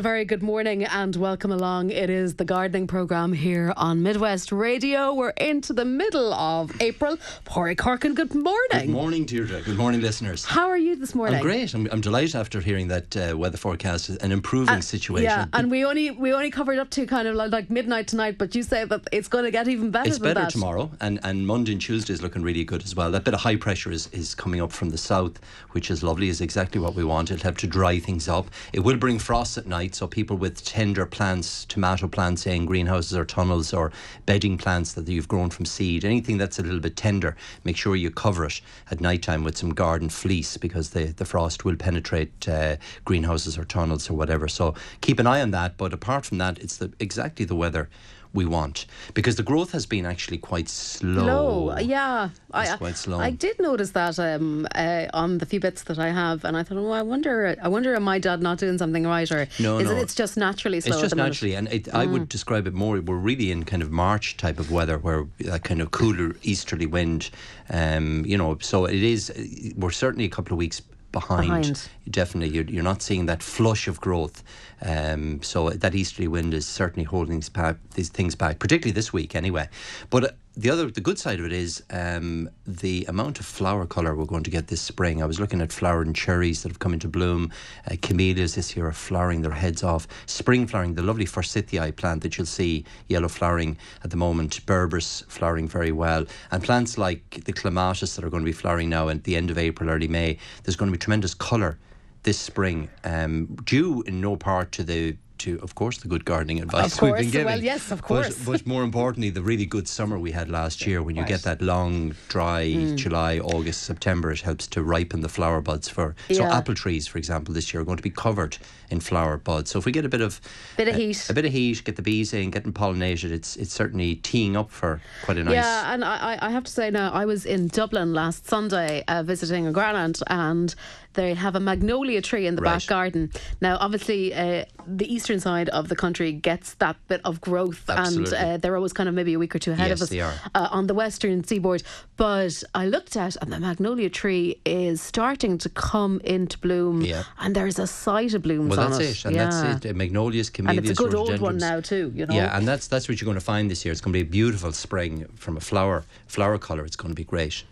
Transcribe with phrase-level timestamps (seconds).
[0.00, 1.90] a very good morning and welcome along.
[1.90, 5.12] It is the gardening programme here on Midwest Radio.
[5.12, 7.18] We're into the middle of April.
[7.44, 8.86] Páraic Horkan, good morning.
[8.86, 9.60] Good morning, Deirdre.
[9.60, 10.46] Good morning, listeners.
[10.46, 11.36] How are you this morning?
[11.36, 11.74] I'm great.
[11.74, 14.08] I'm, I'm delighted after hearing that uh, weather forecast.
[14.08, 15.24] Is an improving Uh, situation.
[15.24, 18.38] Yeah, and we only we only covered up to kind of like, like midnight tonight,
[18.38, 20.50] but you say that it's going to get even better it's better that.
[20.50, 23.10] tomorrow, and, and Monday and Tuesday is looking really good as well.
[23.10, 25.38] That bit of high pressure is, is coming up from the south,
[25.72, 27.30] which is lovely, is exactly what we want.
[27.30, 28.46] It'll help to dry things up.
[28.72, 32.66] It will bring frost at night, so people with tender plants, tomato plants, say in
[32.66, 33.92] greenhouses or tunnels, or
[34.26, 37.96] bedding plants that you've grown from seed, anything that's a little bit tender, make sure
[37.96, 41.76] you cover it at night time with some garden fleece because the, the frost will
[41.76, 44.48] penetrate uh, greenhouses or tunnels or whatever.
[44.48, 45.76] So keep an eye on that.
[45.76, 47.88] But apart from that, it's the, exactly the weather
[48.32, 51.66] we want because the growth has been actually quite slow.
[51.66, 52.30] Low, yeah.
[52.54, 53.18] It's quite slow.
[53.18, 56.62] I did notice that um, uh, on the few bits that I have, and I
[56.62, 59.78] thought, oh, I wonder, I wonder, am my dad not doing something right, or No,
[59.78, 59.96] is no.
[59.96, 60.02] it?
[60.02, 60.92] It's just naturally slow.
[60.92, 61.28] It's just minute?
[61.28, 63.00] naturally, and it, I would describe it more.
[63.00, 66.86] We're really in kind of March type of weather, where that kind of cooler easterly
[66.86, 67.30] wind,
[67.70, 68.58] um, you know.
[68.60, 69.32] So it is.
[69.76, 71.46] We're certainly a couple of weeks behind.
[71.46, 71.88] Behind.
[72.08, 74.42] Definitely, you're, you're not seeing that flush of growth.
[74.82, 79.12] Um, so that easterly wind is certainly holding these, pa- these things back, particularly this
[79.12, 79.68] week, anyway.
[80.08, 83.86] But uh, the other, the good side of it is um, the amount of flower
[83.86, 85.22] colour we're going to get this spring.
[85.22, 87.52] I was looking at flowering cherries that have come into bloom.
[87.88, 90.08] Uh, camellias this year are flowering their heads off.
[90.26, 94.66] Spring flowering, the lovely forsythia plant that you'll see yellow flowering at the moment.
[94.66, 96.26] Berberis flowering very well.
[96.50, 99.50] And plants like the clematis that are going to be flowering now at the end
[99.50, 100.36] of April, early May.
[100.64, 101.78] There's going to be tremendous colour
[102.22, 106.60] this spring, um, due in no part to the to, of course, the good gardening
[106.60, 107.46] advice Of we've been giving.
[107.46, 108.38] well, yes, of course.
[108.44, 111.60] But, more importantly, the really good summer we had last year, when you get that
[111.60, 112.96] long, dry Mm.
[112.96, 116.14] July, August, September, it helps to ripen the flower buds for.
[116.30, 116.56] So Yeah.
[116.56, 118.58] apple trees, for example, this year are going to be covered
[118.90, 119.70] in flower buds.
[119.70, 120.40] So if we get a bit of
[120.76, 121.26] Bit of uh, heat.
[121.30, 124.54] a bit of heat, get the bees in, get getting pollinated, it's it's certainly teeing
[124.56, 125.54] up for quite a nice.
[125.54, 129.02] Yeah, and I, I I have to say now, I was in Dublin last Sunday
[129.08, 130.74] uh, visiting a grandaunt, and
[131.14, 132.78] they have a magnolia tree in the Right.
[132.80, 133.30] back garden.
[133.60, 138.36] Now, obviously, uh, the eastern side of the country gets that bit of growth, Absolutely.
[138.36, 140.40] and uh, they're always kind of maybe a week or two ahead Yes, of us.
[140.54, 141.82] Uh, on the western seaboard.
[142.16, 147.24] But I looked at, and the magnolia tree is starting to come into bloom, Yeah.
[147.40, 149.10] and there's a sight of blooms Well, on that's it.
[149.10, 149.50] it, and yeah.
[149.50, 149.96] that's it.
[149.96, 152.12] Magnolias, And it's a good old one now too.
[152.14, 152.34] You know.
[152.34, 153.92] Yeah, and that's that's what you're going to find this year.
[153.92, 156.84] It's going to be a beautiful spring from a flower flower color.
[156.84, 157.64] It's going to be great.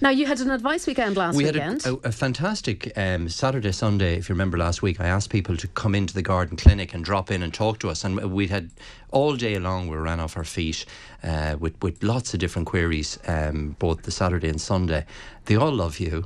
[0.00, 3.72] Now you had an advice weekend last we had a, a, a fantastic um, Saturday,
[3.72, 4.16] Sunday.
[4.16, 7.04] If you remember last week, I asked people to come into the garden clinic and
[7.04, 8.70] drop in and talk to us, and we had
[9.10, 9.88] all day long.
[9.88, 10.84] We ran off our feet
[11.22, 15.06] uh, with with lots of different queries, um, both the Saturday and Sunday.
[15.46, 16.24] They all love you.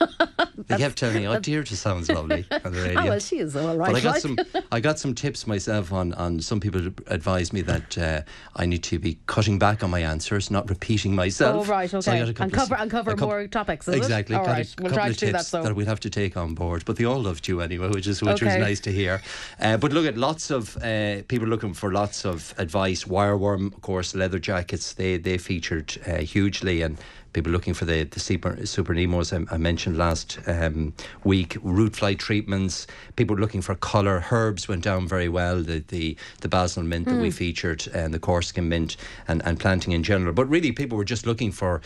[0.68, 3.38] they kept telling me, "Oh, dear, just sounds lovely on the radio." Oh, well, she
[3.38, 3.92] is all right.
[3.92, 4.22] But I got like.
[4.22, 4.38] some,
[4.72, 8.22] I got some tips myself on, on some people advised me that uh,
[8.56, 11.66] I need to be cutting back on my answers, not repeating myself.
[11.68, 12.20] Oh, right, So okay.
[12.20, 14.36] a And of cover- s- and cover couple- more topics, exactly.
[14.36, 15.62] All a we'll couple try of to do that, so.
[15.62, 16.84] that we'll have to take on board.
[16.84, 19.22] But they all loved you anyway, which is which was nice to hear.
[19.60, 23.04] Uh, but look at lots of uh, people looking for lots of advice.
[23.04, 24.94] Wireworm, of course, leather jackets.
[24.94, 26.98] They they featured uh, hugely and.
[27.32, 30.92] People looking for the, the super, super Nemos I, I mentioned last um,
[31.22, 36.16] week, root fly treatments, people looking for colour, herbs went down very well, the, the,
[36.40, 37.22] the basil mint that Hmm.
[37.22, 38.96] we featured and the Corsican mint
[39.28, 40.32] and, and planting in general.
[40.32, 41.80] But really, people were just looking for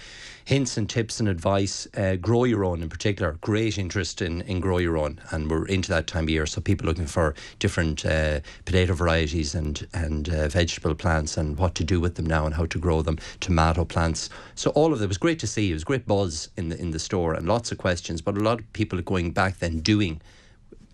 [0.44, 1.86] hints and tips and advice.
[1.96, 5.66] Uh, grow your own in particular, great interest in, in grow your own, and we're
[5.66, 6.46] into that time of year.
[6.46, 11.74] So people looking for different uh, potato varieties and and uh, vegetable plants and what
[11.76, 13.18] to do with them now and how to grow them.
[13.40, 14.30] Tomato plants.
[14.54, 15.70] So all of it was great to see.
[15.70, 18.40] It was great buzz in the in the store and lots of questions, but a
[18.40, 20.20] lot of people are going back then doing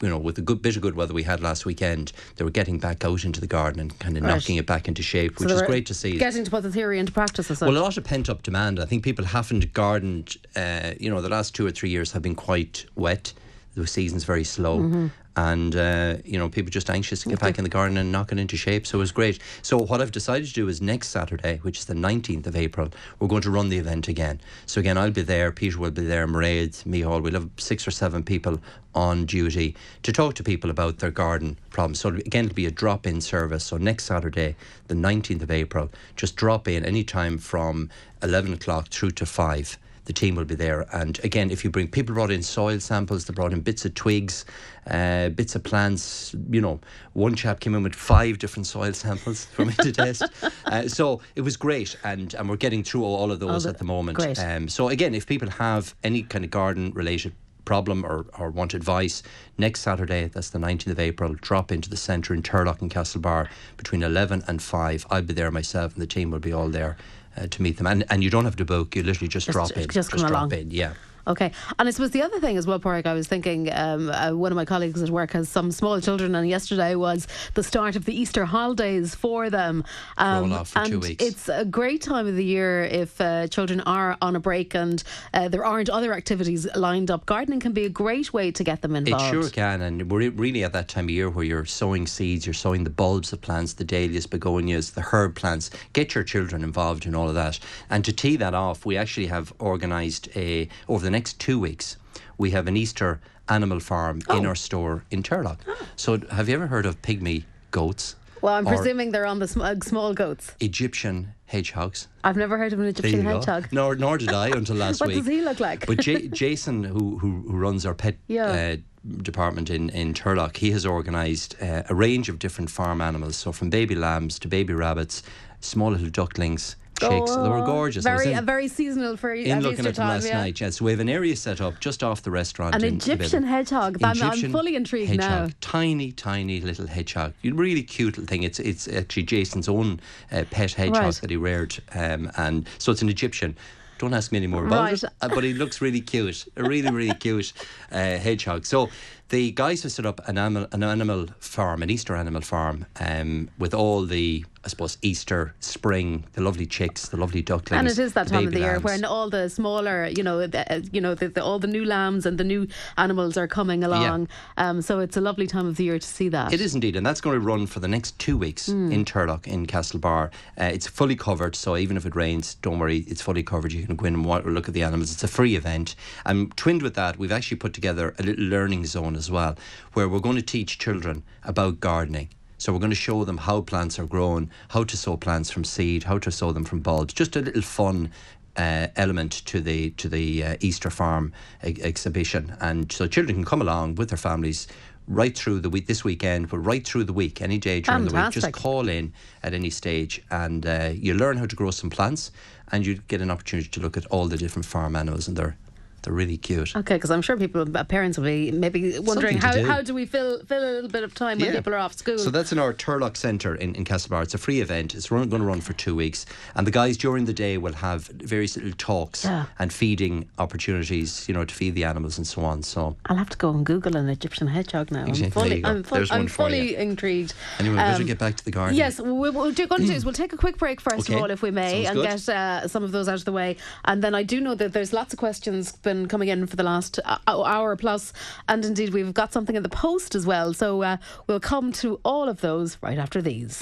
[0.02, 2.50] you know, with the good bit of good weather we had last weekend, they were
[2.50, 4.34] getting back out into the garden and kind of Right.
[4.34, 6.16] knocking it back into shape, So which is great to see.
[6.18, 7.66] Getting to put the theory into practice, as such.
[7.68, 8.80] Well, a lot of pent up demand.
[8.80, 10.36] I think people haven't gardened.
[10.56, 13.32] Uh, you know, the last two or three years have been quite wet.
[13.74, 15.06] The season's very slow, Mm-hmm.
[15.36, 18.32] and uh, you know, people just anxious to get back in the garden and knock
[18.32, 18.84] it into shape.
[18.86, 19.38] So it was great.
[19.62, 22.88] So what I've decided to do is next Saturday, which is the nineteenth of April,
[23.20, 24.40] we're going to run the event again.
[24.66, 25.52] So again, I'll be there.
[25.52, 26.26] Peter will be there.
[26.26, 27.22] Mairead, Mihal.
[27.22, 28.60] We'll have six or seven people
[28.92, 32.00] on duty to talk to people about their garden problems.
[32.00, 33.64] So again, it'll be a drop-in service.
[33.64, 34.56] So next Saturday,
[34.88, 37.88] the 19th of April, just drop in any time from
[38.20, 39.78] 11 o'clock through to 5.
[40.10, 40.86] The team will be there.
[40.92, 43.94] And again, if you bring people brought in soil samples, they brought in bits of
[43.94, 44.44] twigs,
[44.88, 46.34] uh, bits of plants.
[46.50, 46.80] You know,
[47.12, 50.24] one chap came in with five different soil samples for me to test.
[50.66, 53.78] Uh, so it was great, and and we're getting through all of those the- at
[53.78, 54.18] the moment.
[54.18, 54.38] great.
[54.38, 57.32] Um, so again, if people have any kind of garden related
[57.64, 59.22] problem or, or want advice,
[59.58, 63.48] next Saturday, that's the 19th of April, drop into the centre in Turlough and Castlebar
[63.76, 65.06] between 11 and 5.
[65.10, 66.96] I'll be there myself and the team will be all there
[67.36, 67.86] uh, to meet them.
[67.86, 69.88] And, and you don't have to book, you literally just, Just- drop in.
[69.88, 70.52] just come drop along.
[70.52, 70.92] in, yeah.
[71.26, 74.32] Okay, and I suppose the other thing as well, Porrick, I was thinking um, uh,
[74.32, 77.96] one of my colleagues at work has some small children, and yesterday was the start
[77.96, 79.84] of the Easter holidays for them.
[80.16, 81.24] Um, Roll off for and two weeks.
[81.24, 85.02] It's a great time of the year if uh, children are on a break and
[85.34, 87.26] uh, there aren't other activities lined up.
[87.26, 89.34] Gardening can be a great way to get them involved.
[89.34, 92.46] It sure can, and we're really at that time of year where you're sowing seeds,
[92.46, 95.70] you're sowing the bulbs of plants, the dahlias, begonias, the herb plants.
[95.92, 97.58] Get your children involved in all of that.
[97.88, 101.96] And to tee that off, we actually have organised a over the next two weeks.
[102.38, 104.48] We have an Easter animal farm in Oh.
[104.50, 105.58] our store in Turlough.
[105.96, 108.16] So, have you ever heard of pygmy goats?
[108.42, 110.52] Well, I'm presuming they're on the sm- uh, small goats.
[110.60, 112.08] Egyptian hedgehogs.
[112.24, 113.68] I've never heard of an Egyptian hedgehog.
[113.70, 115.16] Nor, nor did I until last What week.
[115.18, 115.86] What does he look like?
[115.86, 118.46] But J- Jason, who, who who runs our pet Yeah.
[118.46, 118.76] uh,
[119.22, 123.36] department in in Turlough, he has organised uh, a range of different farm animals.
[123.36, 125.22] So from baby lambs to baby rabbits,
[125.60, 126.76] small little ducklings,
[127.08, 127.30] chicks.
[127.34, 128.04] they were Oh, gorgeous.
[128.04, 130.08] Very, in- uh, very seasonal for in looking Easter at them time.
[130.08, 130.38] last yeah.
[130.38, 130.60] night.
[130.60, 132.74] Yeah, so we have an area set up just off the restaurant.
[132.74, 133.98] An Egyptian hedgehog.
[134.02, 135.48] I'm, I'm fully intrigued hedgehog.
[135.48, 135.54] now.
[135.60, 137.32] Tiny, tiny little hedgehog.
[137.44, 138.42] Really cute little thing.
[138.42, 140.00] It's it's actually Jason's own
[140.32, 141.14] uh, pet hedgehog Right.
[141.14, 143.56] that he reared, um, and so it's an Egyptian.
[143.98, 145.02] Don't ask me any more about Right.
[145.02, 146.46] it, uh, but he looks really cute.
[146.56, 147.52] A really, really cute
[147.92, 148.64] uh, hedgehog.
[148.64, 148.88] So
[149.28, 153.50] the guys have set up an animal, an animal farm, an Easter animal farm, um,
[153.58, 157.98] with all the, I suppose, Easter, spring, the lovely chicks, the lovely ducklings, And it
[157.98, 158.84] is that time of the year lambs.
[158.84, 161.84] when all the smaller, you know, the, uh, you know, the, the, all the new
[161.86, 162.66] lambs and the new
[162.98, 164.28] animals are coming along.
[164.58, 166.52] Um, so it's a lovely time of the year to see that.
[166.52, 168.92] It is indeed, and that's going to run for the next two weeks Hmm.
[168.92, 170.30] in Turlough in Castlebar.
[170.60, 173.72] Uh, it's fully covered, so even if it rains, don't worry, it's fully covered.
[173.72, 175.10] You can go in and wa- look at the animals.
[175.10, 175.94] It's a free event.
[176.26, 179.56] And twinned with that, we've actually put together a little learning zone as well,
[179.94, 182.28] where we're going to teach children about gardening.
[182.60, 185.64] So we're going to show them how plants are grown, how to sow plants from
[185.64, 187.14] seed, how to sow them from bulbs.
[187.14, 188.10] Just a little fun
[188.56, 191.32] uh, element to the to the uh, Easter farm
[191.66, 194.66] e- exhibition, and so children can come along with their families
[195.08, 198.14] right through the week this weekend, but right through the week, any day during the
[198.26, 198.32] week.
[198.34, 199.12] Just call in
[199.42, 202.30] at any stage, and uh, you learn how to grow some plants,
[202.72, 205.56] and you get an opportunity to look at all the different farm animals, and they're
[206.02, 206.74] they're really cute.
[206.76, 209.64] Okay, because I'm sure people, uh, parents will be maybe wondering how, do.
[209.66, 212.18] how do we fill fill a little bit of time when people are off school.
[212.18, 214.22] So that's in our Turlough Centre in, in Castlebar.
[214.22, 214.94] It's a free event.
[214.94, 216.26] It's run, going to run for two weeks.
[216.54, 219.46] And the guys during the day will have various little talks Yeah.
[219.58, 222.62] and feeding opportunities, you know, to feed the animals and so on.
[222.62, 225.04] So I'll have to go and Google an Egyptian hedgehog now.
[225.04, 225.64] I'm fully.
[225.64, 227.34] I'm, There's I'm fully intrigued.
[227.58, 228.76] anyway, we better Um, get back to the garden.
[228.76, 231.14] Yes, what we're going to do is we'll take a quick break first Okay.
[231.14, 232.26] of all, if we may, Sounds and good.
[232.26, 233.56] get uh, some of those out of the way.
[233.84, 236.62] And then I do know that there's lots of questions been coming in for the
[236.62, 238.12] last uh, hour plus,
[238.48, 240.54] and indeed we've got something in the post as well.
[240.54, 243.60] So uh, we'll come to all of those right after these.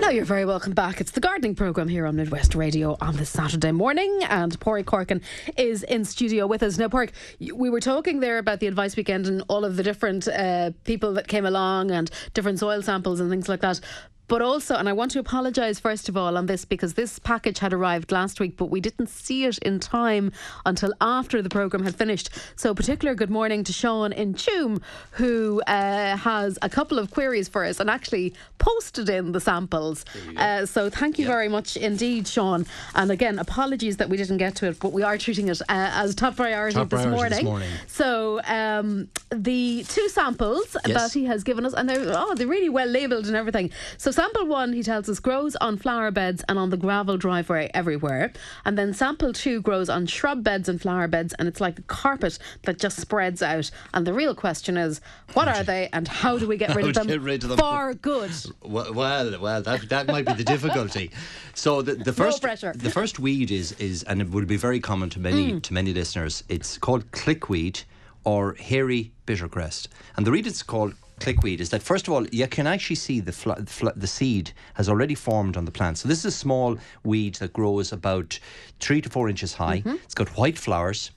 [0.00, 1.02] Now you're very welcome back.
[1.02, 5.20] It's the gardening program here on Midwest Radio on this Saturday morning, and Páraic Horkan
[5.58, 6.78] is in studio with us.
[6.78, 7.10] Now, Porrick,
[7.52, 11.12] we were talking there about the advice weekend and all of the different uh, people
[11.12, 13.80] that came along and different soil samples and things like that.
[14.28, 17.58] But also, and I want to apologise first of all on this because this package
[17.60, 20.32] had arrived last week, but we didn't see it in time
[20.66, 22.28] until after the programme had finished.
[22.54, 24.82] So, particular good morning to Sean in Tuam,
[25.12, 30.04] who uh, has a couple of queries for us and actually posted in the samples.
[30.36, 32.66] Uh, so, thank you very much indeed, Sean.
[32.94, 35.64] And again, apologies that we didn't get to it, but we are treating it uh,
[35.68, 37.38] as top priority, Top this, priority morning.
[37.38, 37.68] this morning.
[37.86, 41.00] So, um, the two samples Yes.
[41.12, 43.70] that he has given us, and they're oh, they're really well labelled and everything.
[43.96, 47.70] So, sample one, he tells us, grows on flower beds and on the gravel driveway
[47.72, 48.32] everywhere.
[48.64, 51.82] And then sample two grows on shrub beds and flower beds, and it's like a
[51.82, 53.70] carpet that just spreads out.
[53.94, 55.00] And the real question is,
[55.34, 57.58] what are they, and how do we get rid of them get rid of them?
[57.58, 58.32] for good?
[58.62, 61.12] Well, well, well, that that might be the difficulty.
[61.54, 62.72] So the, the first pressure.
[62.74, 65.62] the first weed is is and it would be very common to many Mm.
[65.62, 66.42] to many listeners.
[66.48, 67.76] It's called clickweed
[68.24, 69.86] or hairy bittercress.
[70.16, 73.20] And the reason it's called clickweed is that first of all you can actually see
[73.20, 75.98] the fl- fl- the seed has already formed on the plant.
[75.98, 78.38] So this is a small weed that grows about
[78.80, 79.78] 3 to 4 inches high.
[79.78, 79.96] Mm-hmm.
[80.04, 81.10] It's got white flowers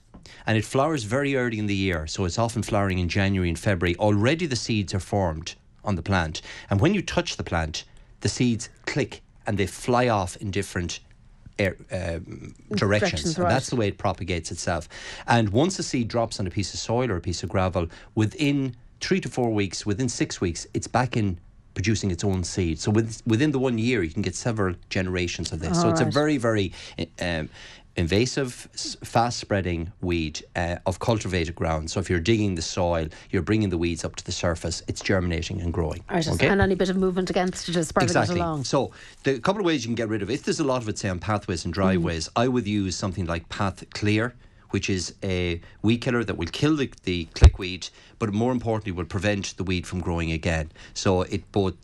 [0.46, 2.06] and it flowers very early in the year.
[2.06, 3.96] So it's often flowering in January and February.
[3.96, 5.54] Already the seeds are formed
[5.84, 6.42] on the plant.
[6.70, 7.84] And when you touch the plant,
[8.20, 11.00] the seeds click and they fly off in different
[11.58, 12.78] air, um, directions.
[12.78, 13.48] Directions, right.
[13.48, 14.88] that's the way it propagates itself.
[15.26, 17.88] And once a seed drops on a piece of soil or a piece of gravel,
[18.14, 21.38] within three to four weeks, within six weeks, it's back in
[21.74, 22.78] producing its own seed.
[22.78, 25.80] So with, within the one year, you can get several generations of this.
[25.80, 26.72] so it's a very, very
[27.20, 27.48] um,
[27.96, 28.52] invasive,
[29.02, 31.90] fast spreading weed uh, of cultivated ground.
[31.90, 35.00] So if you're digging the soil, you're bringing the weeds up to the surface, it's
[35.00, 36.04] germinating and growing.
[36.10, 36.48] Right, okay?
[36.48, 38.36] And any bit of movement against it is spreading exactly.
[38.36, 38.64] it along.
[38.64, 38.92] So
[39.24, 40.88] the couple of ways you can get rid of it, if there's a lot of
[40.88, 42.32] it, say on pathways and driveways, mm.
[42.36, 44.34] I would use something like Path Clear
[44.72, 47.88] which is a weed killer that will kill the, the clickweed,
[48.18, 50.70] but more importantly, will prevent the weed from growing again.
[50.94, 51.74] So it both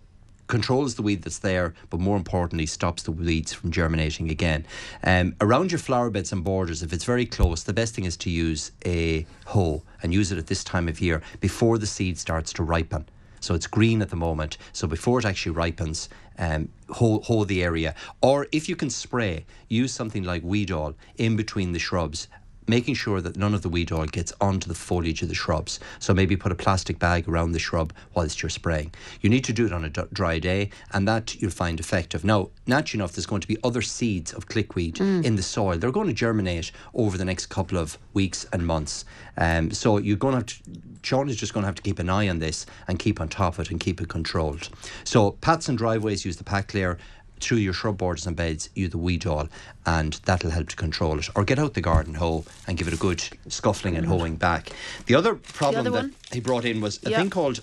[0.49, 4.65] controls the weed that's there, but more importantly, stops the weeds from germinating again.
[5.05, 8.17] Um, around your flower beds and borders, if it's very close, the best thing is
[8.19, 12.19] to use a hoe and use it at this time of year before the seed
[12.19, 13.07] starts to ripen.
[13.41, 14.59] So it's green at the moment.
[14.73, 17.95] So before it actually ripens, um, hoe, hoe the area.
[18.21, 22.27] Or if you can spray, use something like Weedol in between the shrubs
[22.69, 25.81] making sure that none of the Weedol gets onto the foliage of the shrubs.
[25.99, 28.93] So maybe put a plastic bag around the shrub whilst you're spraying.
[29.21, 32.25] You need to do it on a d- dry day, and that you'll find effective.
[32.25, 35.25] Now, naturally enough, there's going to be other seeds of clickweed mm.
[35.25, 35.79] in the soil.
[35.79, 39.05] They're going to germinate over the next couple of weeks and months.
[39.37, 40.89] Um, so you're going to have to.
[41.03, 43.29] Sean is just going to have to keep an eye on this and keep on
[43.29, 44.69] top of it and keep it controlled.
[45.05, 46.99] So, paths and driveways use the Path Clear
[47.41, 49.49] through your shrub borders and beds, you the Weedol,
[49.87, 51.29] and that'll help to control it.
[51.35, 54.71] Or get out the garden hoe and give it a good scuffling and hoeing back.
[55.07, 57.61] The other problem the other that he brought in was a thing called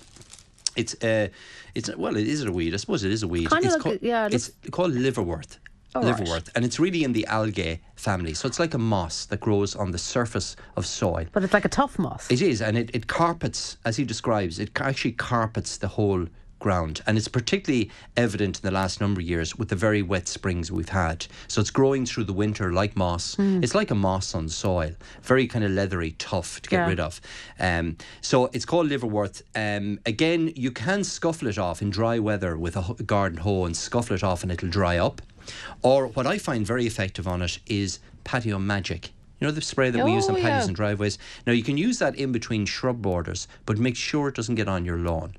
[0.76, 1.28] it's uh,
[1.74, 2.74] it's well, it is a weed.
[2.74, 3.48] I suppose it is a weed.
[3.48, 5.58] Kind it's of called, yeah, it's called liverwort.
[5.94, 6.48] Oh, liverwort, right.
[6.54, 8.34] and it's really in the algae family.
[8.34, 11.24] So it's like a moss that grows on the surface of soil.
[11.32, 12.30] But it's like a tough moss.
[12.30, 16.26] It is, and it, it carpets, as he describes, it actually carpets the whole
[16.58, 17.02] ground.
[17.06, 20.72] And it's particularly evident in the last number of years with the very wet springs
[20.72, 21.26] we've had.
[21.48, 23.36] So it's growing through the winter like moss.
[23.36, 23.62] Mm.
[23.62, 26.88] It's like a moss on soil, very kind of leathery, tough to get yeah.
[26.88, 27.20] rid of.
[27.60, 29.42] Um, so it's called liverwort.
[29.54, 33.76] Um, again, you can scuffle it off in dry weather with a garden hoe and
[33.76, 35.22] scuffle it off and it'll dry up.
[35.82, 39.10] Or what I find very effective on it is patio magic.
[39.40, 40.64] You know the spray that we use on Oh, patios yeah.
[40.64, 41.18] and driveways.
[41.46, 44.66] Now you can use that in between shrub borders, but make sure it doesn't get
[44.66, 45.36] on your lawn.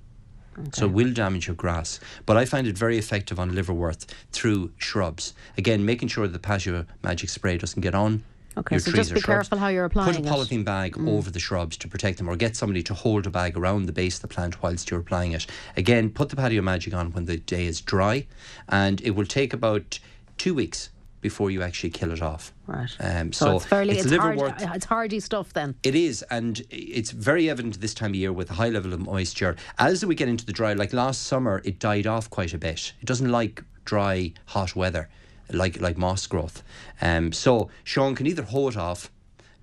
[0.73, 1.99] So it will damage your grass.
[2.25, 5.33] But I find it very effective on liverwort through shrubs.
[5.57, 8.23] Again, making sure that the patio magic spray doesn't get on
[8.57, 9.47] Okay, your so just be shrubs.
[9.49, 10.23] careful how you're applying it.
[10.23, 10.31] Put a it.
[10.31, 10.35] Mm.
[10.35, 13.55] polythene bag over the shrubs to protect them, or get somebody to hold a bag
[13.55, 15.45] around the base of the plant whilst you're applying it.
[15.75, 18.25] Again, put the patio magic on when the day is dry,
[18.67, 19.99] and it will take about
[20.39, 20.89] two weeks
[21.21, 22.53] before you actually kill it off.
[22.67, 22.89] Right.
[22.99, 25.75] Um, so, so it's fairly it's, hard, liverwort- it's hardy stuff then.
[25.83, 28.99] it is, and it's very evident this time of year with a high level of
[28.99, 29.55] moisture.
[29.77, 32.93] As we get into the dry, like last summer, it died off quite a bit.
[33.01, 35.09] It doesn't like dry, hot weather,
[35.51, 36.63] like like moss growth.
[37.01, 39.09] Um, so Sean can either hoe it off,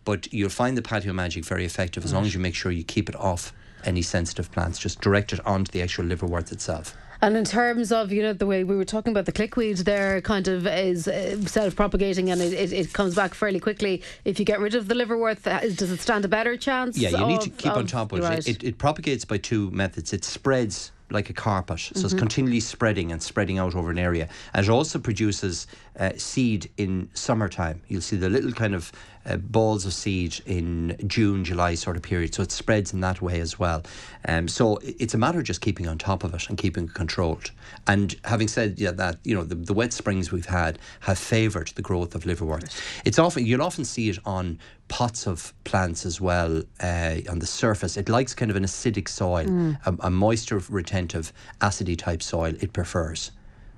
[0.04, 2.84] but you'll find the patio magic very effective as long as you make sure you
[2.84, 3.52] keep it off
[3.84, 4.78] any sensitive plants.
[4.78, 6.96] Just direct it onto the actual liverwort itself.
[7.24, 10.20] And in terms of, you know, the way we were talking about the clickweed there
[10.20, 14.02] kind of is uh, self propagating and it, it, it comes back fairly quickly.
[14.26, 16.98] If you get rid of the liverwort, uh, does it stand a better chance?
[16.98, 18.22] Yeah, you need to of- keep on top of it.
[18.24, 18.46] right.
[18.46, 18.62] it.
[18.62, 20.12] It propagates by two methods.
[20.12, 22.04] It spreads like a carpet, so Mm-hmm.
[22.06, 24.28] it's continually spreading and spreading out over an area.
[24.52, 25.66] And it also produces
[25.98, 27.82] uh, seed in summertime.
[27.88, 28.90] You'll see the little kind of
[29.26, 32.34] uh, balls of seed in June, July sort of period.
[32.34, 33.82] So it spreads in that way as well.
[34.26, 36.94] Um, so it's a matter of just keeping on top of it and keeping it
[36.94, 37.50] controlled.
[37.86, 41.68] And having said yeah, that, you know, the, the wet springs we've had have favoured
[41.68, 42.64] the growth of liverwort.
[43.04, 44.58] It's often you'll often see it on
[44.88, 47.96] pots of plants as well uh, on the surface.
[47.96, 49.78] It likes kind of an acidic soil, Mm.
[49.86, 52.54] a, a moisture retentive, acidy type soil.
[52.60, 53.32] It prefers.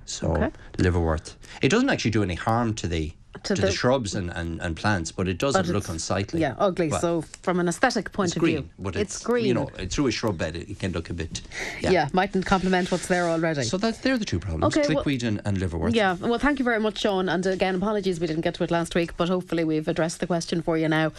[0.05, 0.51] So Okay.
[0.79, 1.35] liverwort.
[1.63, 3.13] It doesn't actually do any harm to the
[3.45, 6.41] To to, the, the- shrubs and, and, and plants, but it doesn't But look unsightly.
[6.41, 6.89] Yeah, ugly.
[6.89, 9.47] Well, so from an aesthetic point it's of green, view, but it's, it's, green.
[9.47, 11.43] You know, through a shrub bed, it, can look a bit.
[11.81, 11.91] yeah.
[11.91, 12.09] Yeah.
[12.13, 13.63] mightn't complement what's there already.
[13.63, 15.95] So that they're the two problems: Okay, well- and, and liverwort.
[15.95, 17.29] Yeah, well, thank you very much, Sean.
[17.29, 20.27] And again, apologies we didn't get to it last week, but hopefully we've addressed the
[20.27, 21.13] question for you now.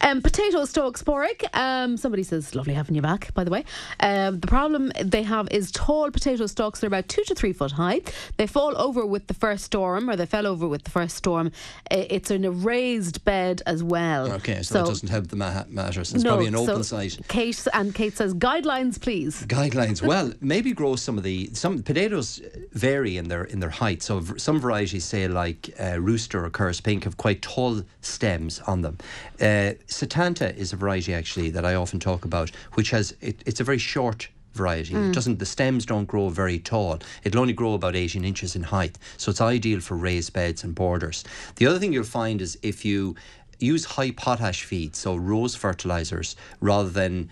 [0.00, 1.44] Um, potato stalks, Porrick.
[1.56, 3.64] Um, somebody says, lovely having you back, by the way.
[4.00, 6.80] Um, the problem they have is tall potato stalks.
[6.80, 8.00] They're about two to three foot high.
[8.36, 11.52] They fall over with the first storm, or they fell over with the first storm.
[11.90, 14.30] It's in a raised bed as well.
[14.32, 16.14] Okay, so, that doesn't help the ma- matters.
[16.14, 17.18] It's no, probably an open so site.
[17.28, 19.44] Kate and Kate says guidelines, please.
[19.46, 20.00] guidelines.
[20.10, 22.40] Well, maybe grow some of the some potatoes
[22.72, 24.02] vary in their in their height.
[24.02, 28.60] So v- some varieties, say like uh, Rooster or Kerr's Pink, have quite tall stems
[28.60, 28.98] on them.
[29.40, 33.60] Uh, Setanta is a variety actually that I often talk about, which has it, it's
[33.60, 34.94] a very short variety.
[34.94, 35.12] It mm.
[35.12, 36.98] doesn't the stems don't grow very tall.
[37.24, 38.98] It'll only grow about 18 inches in height.
[39.16, 41.24] So it's ideal for raised beds and borders.
[41.56, 43.16] The other thing you'll find is if you
[43.58, 47.30] use high potash feed, so rose fertilizers, rather than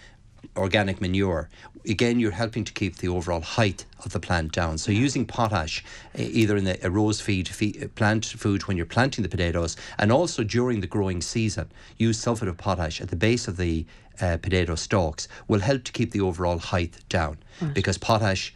[0.56, 1.48] organic manure,
[1.86, 4.78] again, you're helping to keep the overall height of the plant down.
[4.78, 9.22] So using potash, either in the a rose feed, feed plant food when you're planting
[9.22, 13.48] the potatoes, and also during the growing season, use sulfate of potash at the base
[13.48, 13.86] of the
[14.20, 17.38] uh, potato stalks will help to keep the overall height down
[17.72, 18.52] because potash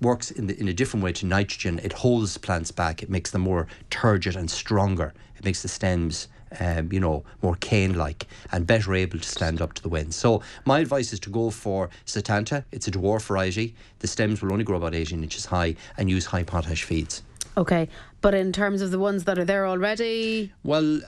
[0.00, 1.78] works in, the, in a different way to nitrogen.
[1.82, 3.02] It holds plants back.
[3.02, 5.12] It makes them more turgid and stronger.
[5.36, 6.28] It makes the stems,
[6.60, 10.14] um, you know, more cane-like and better able to stand up to the wind.
[10.14, 12.64] So my advice is to go for Setanta.
[12.72, 13.74] It's a dwarf variety.
[14.00, 17.22] The stems will only grow about 18 inches high and use high potash feeds.
[17.56, 17.88] Okay,
[18.24, 21.02] but in terms of the ones that are there already, Well,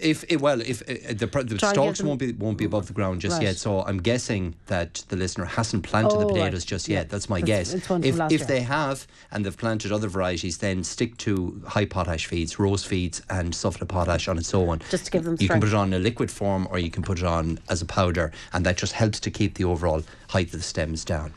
[0.00, 3.20] if well, if uh, the, the get stalks won't be won't be above the ground
[3.20, 3.48] just Right.
[3.48, 6.36] yet, so I'm guessing that the listener hasn't planted the Oh, right.
[6.36, 7.00] potatoes just Yeah.
[7.00, 7.10] yet.
[7.10, 7.74] That's my That's- guess.
[7.74, 8.46] it's one from if if year.
[8.48, 13.20] they have and they've planted other varieties, then stick to high potash feeds, rose feeds,
[13.28, 14.80] and sulfate potash on its own.
[14.90, 16.90] Just to give them You can put it on in a liquid form, or you
[16.90, 20.02] can put it on as a powder, and that just helps to keep the overall
[20.28, 21.30] height of the stems down.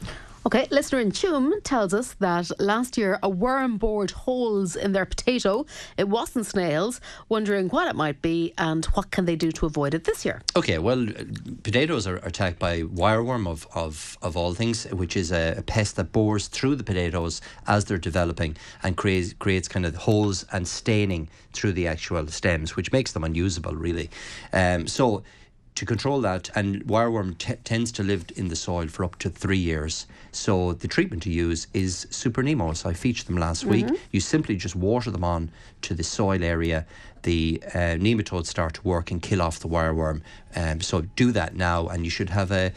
[0.48, 5.06] Okay, listener in Tuam tells us that last year a worm bored holes in their
[5.06, 5.66] potato.
[5.98, 7.02] It wasn't snails.
[7.28, 10.42] Wondering what it might be and what can they do to avoid it this year.
[10.56, 11.26] Okay, well, uh,
[11.64, 15.98] potatoes are attacked by wireworm of, of, of all things, which is a, a pest
[15.98, 20.66] that bores through the potatoes as they're developing and creates creates kind of holes and
[20.66, 24.10] staining through the actual stems, which makes them unusable, really.
[24.54, 25.24] Um, so.
[25.78, 29.30] To control that, and wireworm t- tends to live in the soil for up to
[29.30, 30.08] three years.
[30.32, 32.84] So the treatment to use is Super Nemos.
[32.84, 33.86] I featured them last week.
[34.12, 35.52] You simply just water them on
[35.84, 36.88] to the soil area.
[37.22, 40.22] The uh, nematodes start to work and kill off the wireworm.
[40.56, 42.72] Um, so do that now, and you should have a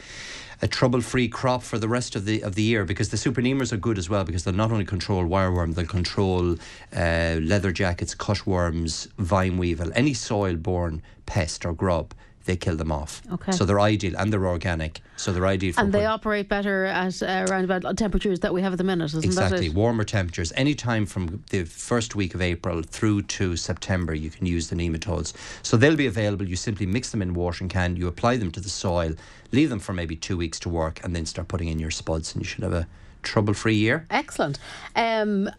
[0.63, 3.73] a trouble-free crop for the rest of the of the year because the super Nemos
[3.73, 6.57] are good as well because they'll not only control wireworm, they'll control
[6.95, 12.13] uh, leather jackets, cutworms, vine weevil, any soil-borne pest or grub.
[12.47, 13.23] They kill them off.
[13.33, 13.53] Okay.
[13.53, 15.01] So they're ideal and they're organic.
[15.17, 18.63] So they're ideal for And they operate better at uh, around about temperatures that we
[18.63, 19.75] have at the minute, isn't Exactly, that it?
[19.75, 20.51] warmer temperatures.
[20.57, 24.77] Any time from the first week of April through to September, you can use the
[24.77, 25.35] nematodes.
[25.63, 26.49] So they'll be available.
[26.49, 29.13] You simply mix them in watering can, you apply them to the soil,
[29.53, 32.35] leave them for maybe two weeks to work, and then start putting in your spuds,
[32.35, 32.89] and you should have a
[33.23, 34.07] trouble-free year.
[34.11, 34.59] Excellent.
[34.97, 35.51] Um,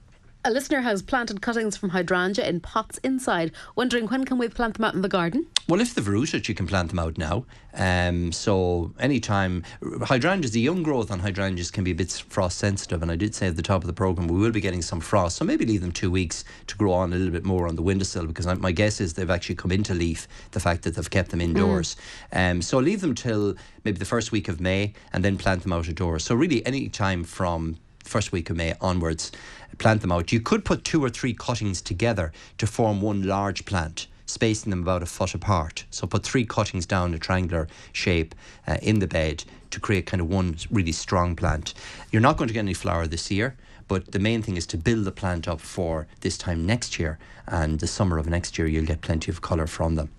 [0.43, 3.51] a listener has planted cuttings from hydrangea in pots inside.
[3.75, 5.45] Wondering when can we plant them out in the garden?
[5.69, 7.45] Well, if they've rooted, you can plant them out now.
[7.75, 9.63] Um, so anytime
[10.01, 13.35] hydrangeas, the young growth on hydrangeas can be a bit frost sensitive, and I did
[13.35, 15.65] say at the top of the program we will be getting some frost, so maybe
[15.65, 18.47] leave them two weeks to grow on a little bit more on the windowsill because
[18.47, 20.27] I, my guess is they've actually come into leaf.
[20.51, 21.95] The fact that they've kept them indoors,
[22.33, 25.71] um, so leave them till maybe the first week of May, and then plant them
[25.71, 26.23] out of doors.
[26.23, 29.31] So really, any time from first week of May onwards,
[29.77, 30.31] plant them out.
[30.31, 34.81] You could put two or three cuttings together to form one large plant, spacing them
[34.81, 35.85] about a foot apart.
[35.89, 38.35] So put three cuttings down a triangular shape
[38.67, 41.73] uh, in the bed to create kind of one really strong plant.
[42.11, 43.55] You're not going to get any flower this year.
[43.87, 47.19] But the main thing is to build the plant up for this time next year,
[47.45, 50.09] and the summer of next year, you'll get plenty of colour from them.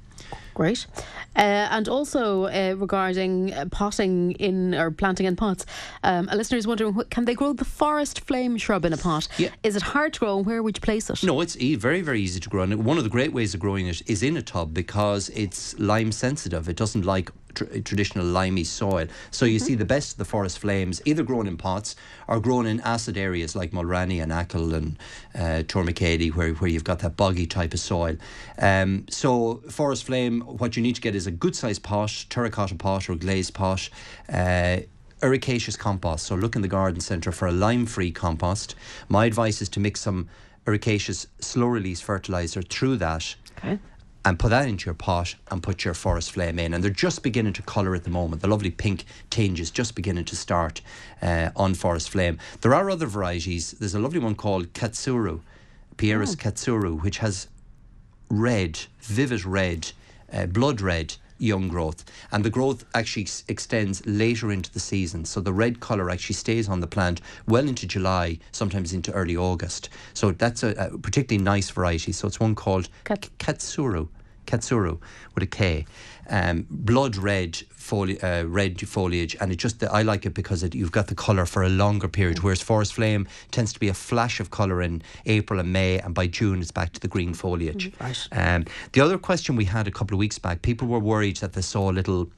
[0.55, 0.87] Great.
[1.35, 5.65] Uh, and also uh, regarding uh, potting in or planting in pots,
[6.03, 9.29] um, a listener is wondering can they grow the forest flame shrub in a pot?
[9.39, 9.49] Yeah.
[9.63, 11.23] Is it hard to grow and where would you place it?
[11.23, 12.63] No, it's e- very, very easy to grow.
[12.63, 15.79] And one of the great ways of growing it is in a tub because it's
[15.79, 16.69] lime sensitive.
[16.69, 19.07] It doesn't like tr- traditional limey soil.
[19.31, 21.97] So you see the best of the forest flames either grown in pots
[22.29, 24.99] or grown in acid areas like Mulranny and Achill and
[25.35, 28.17] uh, Tourmakeady where, where you've got that boggy type of soil.
[28.59, 32.75] Um, so forest flame, what you need to get is a good sized pot, terracotta
[32.75, 33.89] pot or glazed pot.
[34.29, 34.79] Uh,
[35.21, 36.27] Ericaceous compost.
[36.27, 38.75] So look in the garden centre for a lime-free compost.
[39.09, 40.29] My advice is to mix some
[40.67, 43.79] ericaceous slow-release fertilizer through that Okay.
[44.25, 46.75] And put that into your pot and put your forest flame in.
[46.75, 48.41] And they're just beginning to colour at the moment.
[48.41, 50.81] The lovely pink tinge is just beginning to start
[51.21, 52.39] uh, on forest flame.
[52.61, 53.73] There are other varieties.
[53.73, 55.41] There's a lovely one called Katsura,
[55.97, 57.49] Pieris Katsura, which has
[58.31, 59.91] red, vivid red,
[60.33, 62.05] uh, blood red young growth.
[62.31, 65.25] And the growth actually s- extends later into the season.
[65.25, 69.37] So the red colour actually stays on the plant well into July, sometimes into early
[69.37, 69.89] August.
[70.15, 72.13] So that's a, a particularly nice variety.
[72.13, 74.09] So it's one called Kat- Katsura.
[74.47, 74.99] Katsura
[75.35, 75.87] with a K.
[76.31, 80.75] Um, blood red foli- uh, red foliage, and it just I like it because it,
[80.75, 82.39] you've got the colour for a longer period.
[82.43, 86.15] Whereas forest flame tends to be a flash of colour in April and May, and
[86.15, 87.91] by June it's back to the green foliage.
[88.01, 88.29] Right.
[88.33, 91.53] Um, the other question we had a couple of weeks back, people were worried that
[91.55, 92.31] they saw little,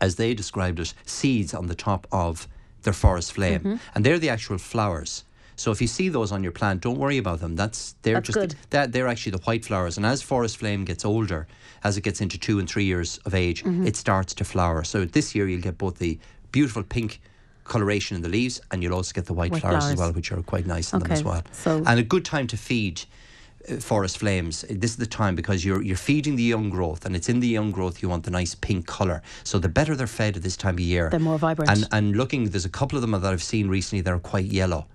[0.00, 2.48] as they described it, seeds on the top of
[2.82, 3.74] their forest flame, Mm-hmm.
[3.94, 5.24] and they're the actual flowers.
[5.56, 7.56] So if you see those on your plant, don't worry about them.
[7.56, 8.54] That's they're That's just good.
[8.70, 9.96] that they're actually the white flowers.
[9.96, 11.46] And as forest flame gets older,
[11.82, 13.86] as it gets into two and three years of age, Mm-hmm.
[13.86, 14.84] it starts to flower.
[14.84, 16.18] So this year you'll get both the
[16.52, 17.20] beautiful pink
[17.64, 19.92] coloration in the leaves, and you'll also get the white, White flowers, flowers.
[19.94, 21.42] as well, which are quite nice in them as well.
[21.52, 23.02] so- and a good time to feed
[23.68, 24.64] uh, forest flames.
[24.70, 27.48] This is the time because you're you're feeding the young growth, and it's in the
[27.48, 29.20] young growth you want the nice pink color.
[29.42, 31.70] So the better they're fed at this time of year, They're more vibrant.
[31.70, 34.46] And and looking, there's a couple of them that I've seen recently that are quite
[34.46, 34.86] yellow.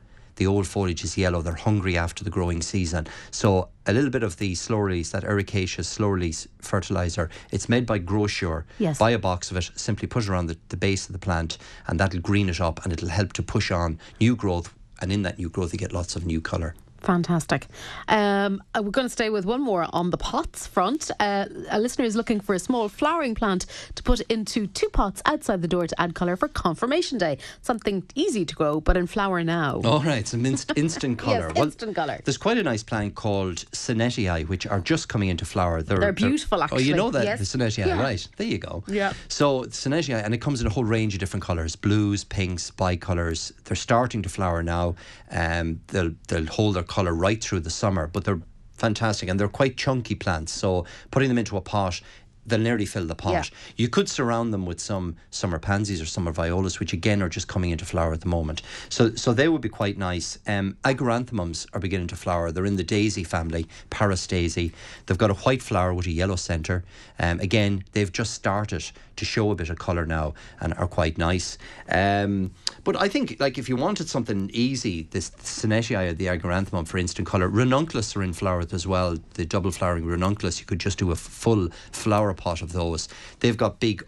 [0.41, 1.43] The old foliage is yellow.
[1.43, 3.06] They're hungry after the growing season.
[3.30, 7.86] So a little bit of the slow release, that ericaceous slow release fertilizer, it's made
[7.86, 8.65] by Grosure.
[8.80, 8.97] Yes.
[8.97, 11.60] Buy a box of it, simply put it around the, the base of the plant,
[11.86, 14.73] and that'll green it up, and it'll help to push on new growth.
[14.99, 16.73] And in that new growth, you get lots of new colour.
[17.02, 17.68] Fantastic.
[18.08, 21.10] Um, uh, we're going to stay with one more on the pots front.
[21.20, 25.22] Uh, a listener is looking for a small flowering plant to put into two pots
[25.26, 27.38] outside the door to add colour for Confirmation Day.
[27.62, 29.82] Something easy to grow, but in flower now.
[29.84, 31.52] All right, some inst- instant colour.
[31.56, 32.22] Yes, instant colour.
[32.24, 35.82] There's quite a nice plant called Senetti, which are just coming into flower.
[35.82, 36.84] They're, They're beautiful, Oh, actually.
[36.84, 37.40] Oh, you know that Yes.
[37.40, 38.00] the Senetti, Yeah.
[38.02, 38.28] right?
[38.38, 38.84] There you go.
[38.88, 39.14] Yeah.
[39.28, 43.52] So Senetti, and it comes in a whole range of different colours: blues, pinks, bicolours.
[43.66, 44.96] They're starting to flower now.
[45.32, 48.41] Um, they'll they'll hold their colour right through the summer, but they're
[48.73, 50.51] fantastic and they're quite chunky plants.
[50.51, 52.01] So putting them into a pot.
[52.47, 53.34] They'll nearly fill the pot.
[53.34, 53.43] Yeah.
[53.77, 57.47] You could surround them with some summer pansies or summer violas, which again are just
[57.47, 58.63] coming into flower at the moment.
[58.89, 60.39] So, so they would be quite nice.
[60.47, 62.51] Um, argyranthemums are beginning to flower.
[62.51, 64.73] They're in the daisy family, Paris daisy.
[65.06, 66.84] They've got a white flower with a yellow centre.
[67.19, 68.84] Um, again, they've just started
[69.21, 71.60] to show a bit of colour now and are quite nice.
[71.89, 72.51] Um,
[72.84, 77.27] but I think, like, if you wanted something easy, this Senetti, the argyranthemum for instant
[77.27, 79.15] colour, ranunculus are in flower as well.
[79.36, 83.07] The double flowering ranunculus, you could just do a full flower pot of those.
[83.39, 84.03] They've got big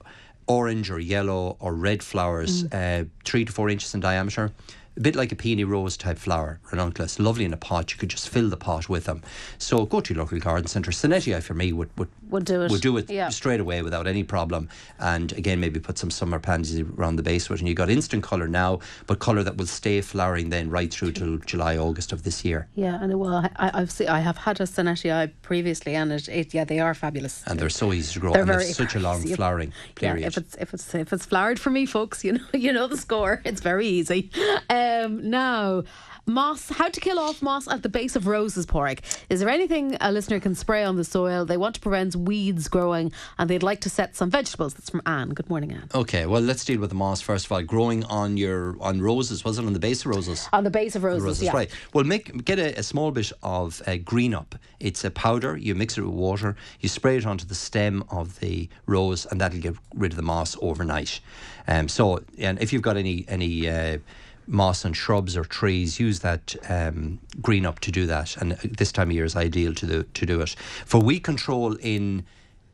[0.48, 4.52] orange or yellow or red flowers, uh, three to four inches in diameter.
[4.96, 7.18] A bit like a peony rose type flower, ranunculus.
[7.18, 7.92] Lovely in a pot.
[7.92, 9.24] You could just fill the pot with them.
[9.58, 10.92] So go to your local garden centre.
[10.92, 12.72] Senetti for me would, would Would do it.
[12.72, 13.30] Would do it Yeah.
[13.30, 14.68] straight away without any problem.
[15.00, 17.60] And again, maybe put some summer pansies around the base of it.
[17.60, 21.12] And you got instant colour now, but colour that will stay flowering then right through
[21.12, 22.68] till July, August of this year.
[22.74, 26.54] Yeah, and well, I, I've seen, I have had a Senetti previously, and it, it
[26.56, 27.44] yeah, they are fabulous.
[27.46, 28.34] And they're so easy to grow.
[28.34, 30.28] They're and very such a long flowering Yeah, period.
[30.28, 32.98] if it's if it's if it's flowered for me, folks, you know you know the
[32.98, 33.42] score.
[33.46, 34.32] It's very easy.
[34.70, 35.84] Um, now,
[36.26, 36.70] moss.
[36.70, 39.00] How to kill off moss at the base of roses, Porrick?
[39.30, 41.46] Is there anything a listener can spray on the soil?
[41.46, 44.74] They want to prevent weeds growing, and they'd like to set some vegetables.
[44.74, 45.30] That's from Anne.
[45.30, 45.90] Good morning, Anne.
[45.94, 47.62] Okay, well, let's deal with the moss first of all.
[47.62, 50.48] Growing on your on roses, was it on the base of roses?
[50.54, 51.52] On the base of roses, roses, yeah.
[51.52, 51.72] right.
[51.94, 54.56] Well, make get a, a small bit of uh, green up.
[54.80, 55.58] It's a powder.
[55.58, 56.56] You mix it with water.
[56.80, 60.24] You spray it onto the stem of the rose, and that'll get rid of the
[60.24, 61.20] moss overnight.
[61.68, 64.00] Um, so, and if you've got any any uh,
[64.48, 68.38] moss and shrubs or trees, use that um, green up to do that.
[68.38, 71.76] And this time of year is ideal to do to do it for weed control
[71.82, 72.26] in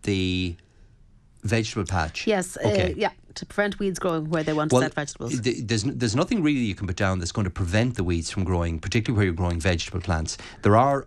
[0.03, 0.55] the
[1.43, 2.27] vegetable patch.
[2.27, 2.91] Yes, Okay.
[2.91, 5.39] uh, yeah, to prevent weeds growing where they want Well, to set vegetables.
[5.39, 8.03] th- there's n- there's nothing really you can put down that's going to prevent the
[8.03, 10.37] weeds from growing, particularly where you're growing vegetable plants.
[10.63, 11.05] There are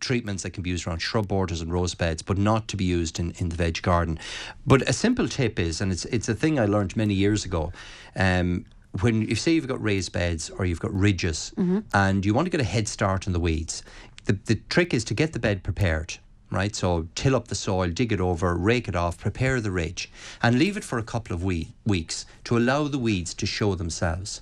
[0.00, 2.84] treatments that can be used around shrub borders and rose beds, but not to be
[2.84, 4.18] used in, in the veg garden.
[4.66, 7.72] But a simple tip is, and it's it's a thing I learned many years ago.
[8.16, 8.64] Um,
[9.00, 11.80] when you say you've got raised beds or you've got ridges mm-hmm.
[11.94, 13.82] and you want to get a head start on the weeds,
[14.24, 16.18] the, the trick is to get the bed prepared
[16.50, 16.74] right?
[16.74, 20.10] So till up the soil, dig it over, rake it off, prepare the ridge,
[20.42, 23.74] and leave it for a couple of we- weeks to allow the weeds to show
[23.74, 24.40] themselves,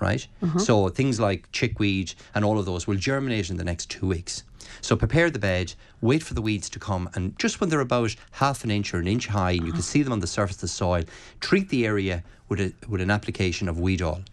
[0.00, 0.26] right?
[0.42, 0.58] Mm-hmm.
[0.58, 4.44] So things like chickweed and all of those will germinate in the next two weeks.
[4.80, 8.14] So prepare the bed, wait for the weeds to come, and just when they're about
[8.32, 10.56] half an inch or an inch high, and you can see them on the surface
[10.56, 11.04] of the soil,
[11.40, 14.24] treat the area with a, with an application of Weedol.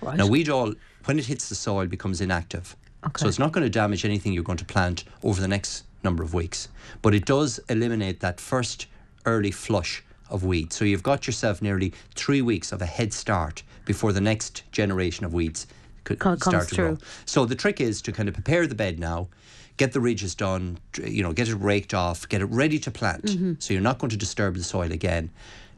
[0.00, 0.16] Right.
[0.16, 2.76] Now, Weedol, when it hits the soil, becomes inactive.
[3.06, 3.22] Okay.
[3.22, 6.22] So it's not going to damage anything you're going to plant over the next number
[6.22, 6.68] of weeks.
[7.02, 8.86] But it does eliminate that first
[9.26, 10.76] early flush of weeds.
[10.76, 15.24] So you've got yourself nearly three weeks of a head start before the next generation
[15.24, 15.66] of weeds
[16.04, 16.98] could start to grow.
[17.24, 19.28] So the trick is to kind of prepare the bed now,
[19.76, 23.24] get the ridges done, you know, get it raked off, get it ready to plant.
[23.24, 23.52] Mm-hmm.
[23.58, 25.30] So you're not going to disturb the soil again.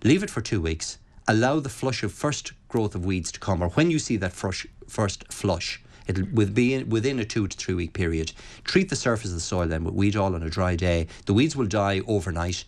[0.04, 0.98] Leave it for two weeks.
[1.28, 4.32] Allow the flush of first growth of weeds to come, or when you see that
[4.32, 8.32] frush, first flush, it'll be within a two to three week period.
[8.64, 11.08] Treat the surface of the soil then with Weedol on a dry day.
[11.24, 12.64] The weeds will die overnight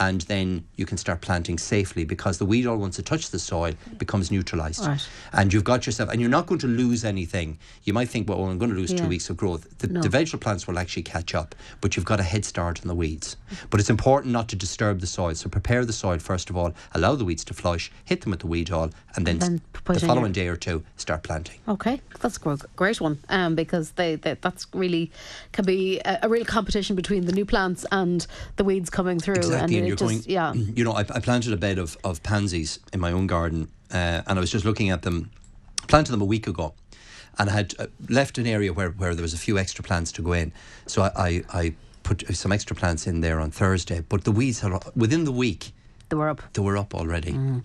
[0.00, 3.72] and then you can start planting safely because the Weedol once it touches the soil
[3.98, 5.06] becomes neutralized Right.
[5.32, 8.42] and you've got yourself and you're not going to lose anything you might think well
[8.44, 10.00] I'm going to lose two weeks of growth the, No.
[10.00, 12.94] the vegetable plants will actually catch up but you've got a head start on the
[12.94, 13.36] weeds
[13.70, 16.72] but it's important not to disturb the soil so prepare the soil first of all
[16.94, 20.06] allow the weeds to flush hit them with the Weedol and then, then put the
[20.06, 23.18] following your- day or two start planting Okay, that's a great one.
[23.28, 25.10] Um, because they, they that's really
[25.52, 28.26] can be a, a real competition between the new plants and
[28.56, 29.34] the weeds coming through.
[29.36, 30.34] Exactly, and and it You're just- going,
[30.66, 30.72] yeah.
[30.76, 34.22] You know, I, I planted a bed of, of pansies in my own garden, uh,
[34.26, 35.30] and I was just looking at them.
[35.88, 36.74] Planted them a week ago,
[37.38, 40.12] and I had uh, left an area where, where there was a few extra plants
[40.12, 40.52] to go in.
[40.86, 44.60] So I, I, I put some extra plants in there on Thursday, but the weeds
[44.60, 45.72] had within the week
[46.08, 46.40] They were up.
[46.52, 47.32] they were up already.
[47.32, 47.62] Mm.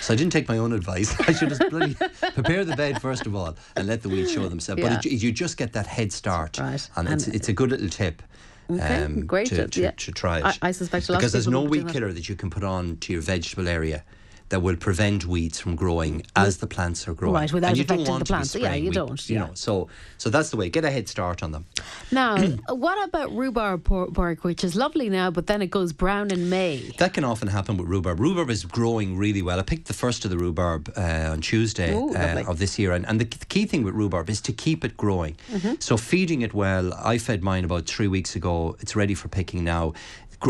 [0.00, 1.12] So I didn't take my own advice.
[1.28, 1.94] I should have bloody
[2.34, 4.80] prepare the bed first of all and let the weeds show themselves.
[4.80, 4.94] Yeah.
[4.96, 6.88] But it, you just get that head start, Right.
[6.96, 8.22] and, it's, it's a good little tip.
[8.70, 9.90] Okay, um, great, to, to, yeah.
[9.92, 10.44] to try it.
[10.44, 11.92] I- I suspect a lot of because there's no weed that.
[11.92, 14.04] killer that you can put on to your vegetable area
[14.50, 17.34] that will prevent weeds from growing as the plants are growing.
[17.34, 18.54] Right, without and you don't affecting want the plants.
[18.54, 19.46] Yeah, you weed, don't, You yeah.
[19.46, 20.68] know, so so that's the way.
[20.68, 21.66] Get a head start on them.
[22.10, 22.36] Now,
[22.68, 26.92] what about rhubarb pork, which is lovely now, but then it goes brown in May?
[26.98, 28.20] That can often happen with rhubarb.
[28.20, 29.58] Rhubarb is growing really well.
[29.58, 32.92] I picked the first of the rhubarb uh, on Tuesday Ooh, uh, of this year,
[32.92, 35.36] and, and the k- key thing with rhubarb is to keep it growing.
[35.50, 35.74] Mm-hmm.
[35.80, 36.92] So feeding it well.
[36.94, 38.76] I fed mine about three weeks ago.
[38.80, 39.94] It's ready for picking now.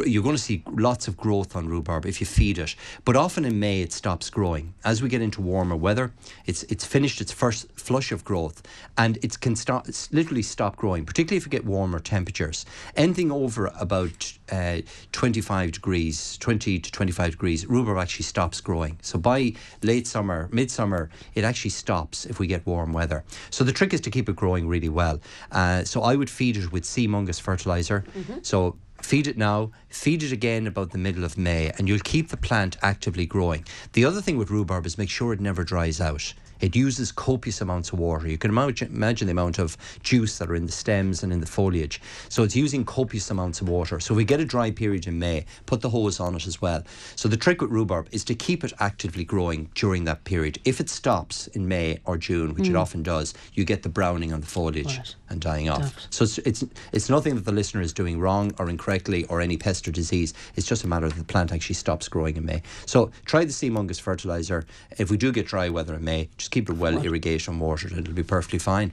[0.07, 3.45] You're going to see lots of growth on rhubarb if you feed it, but often
[3.45, 4.75] in May it stops growing.
[4.85, 6.13] As we get into warmer weather,
[6.47, 8.63] it's it's finished its first flush of growth,
[8.99, 11.05] and it can start it's literally stop growing.
[11.05, 14.79] Particularly if you get warmer temperatures, anything over about uh,
[15.13, 18.99] 25 degrees, 20 to 25 degrees, rhubarb actually stops growing.
[19.03, 23.25] So by late summer, midsummer, it actually stops if we get warm weather.
[23.51, 25.21] So the trick is to keep it growing really well.
[25.53, 28.05] Uh, so I would feed it with Seamungus fertilizer.
[28.43, 32.31] So feed it now, feed it again about the middle of May, and you'll keep
[32.31, 33.65] the plant actively growing.
[33.93, 36.33] The other thing with rhubarb is make sure it never dries out.
[36.61, 38.29] It uses copious amounts of water.
[38.29, 41.41] You can imagine, imagine the amount of juice that are in the stems and in
[41.41, 42.01] the foliage.
[42.29, 44.01] So it's using copious amounts of water.
[44.01, 46.61] So if we get a dry period in May, put the hose on it as
[46.61, 46.83] well.
[47.17, 50.59] So the trick with rhubarb is to keep it actively growing during that period.
[50.65, 52.77] If it stops in May or June, which it hmm.
[52.77, 55.15] often does, you get the browning on the foliage Right.
[55.29, 55.95] and dying off.
[56.11, 59.57] So it's, it's it's nothing that the listener is doing wrong or incorrectly or any
[59.57, 60.35] pest or disease.
[60.57, 62.63] It's just a matter that the plant actually stops growing in May.
[62.87, 64.67] So try the Seamungus fertilizer.
[64.99, 67.93] If we do get dry weather in May, just keep it well irrigated and watered,
[67.93, 68.93] and it'll be perfectly fine.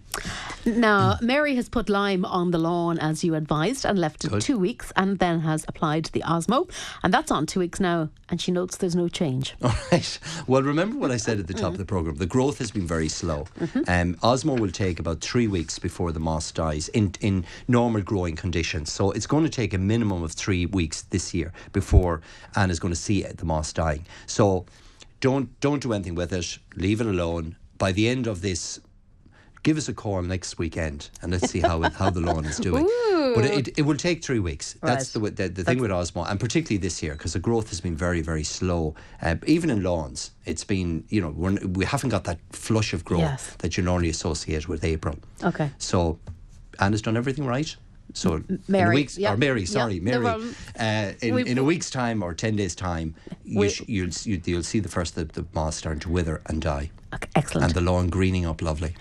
[0.65, 4.41] Now, Mary has put lime on the lawn as you advised and left it Good.
[4.41, 6.71] two weeks and then has applied the Osmo.
[7.03, 8.07] And that's on two weeks now.
[8.29, 9.55] And she notes there's no change.
[9.61, 10.19] All right.
[10.47, 12.15] Well, remember what I said at the top of the program.
[12.15, 13.47] The growth has been very slow.
[13.87, 18.37] Um, Osmo will take about three weeks before the moss dies in in normal growing
[18.37, 18.93] conditions.
[18.93, 22.21] So it's going to take a minimum of three weeks this year before
[22.55, 24.05] Anna's going to see the moss dying.
[24.25, 24.65] So
[25.21, 26.57] don't don't do anything with it.
[26.75, 27.55] Leave it alone.
[27.77, 28.79] By the end of this
[29.63, 32.57] give us a call next weekend and let's see how it, how the lawn is
[32.57, 32.83] doing.
[33.35, 34.75] But it, it will take three weeks.
[34.81, 35.35] That's the Right.
[35.35, 38.21] the, the thing with Osmo, and particularly this year because the growth has been very
[38.21, 38.95] very slow.
[39.21, 43.05] Uh, even in lawns, it's been you know we're, we haven't got that flush of
[43.05, 43.55] growth Yes.
[43.59, 45.15] that you normally associate with April.
[45.43, 45.69] Okay.
[45.77, 46.17] So
[46.79, 47.75] Anna's done everything right.
[48.13, 50.53] So in a week's, yeah, or Mary, sorry, no Mary.
[50.79, 54.07] uh, in, We've- in a week's time or ten days' time, you We- sh- you'll,
[54.07, 57.29] s- you, you'll see the first the, the moss starting to wither and die, Okay,
[57.35, 57.65] excellent.
[57.65, 58.93] and the lawn greening up lovely.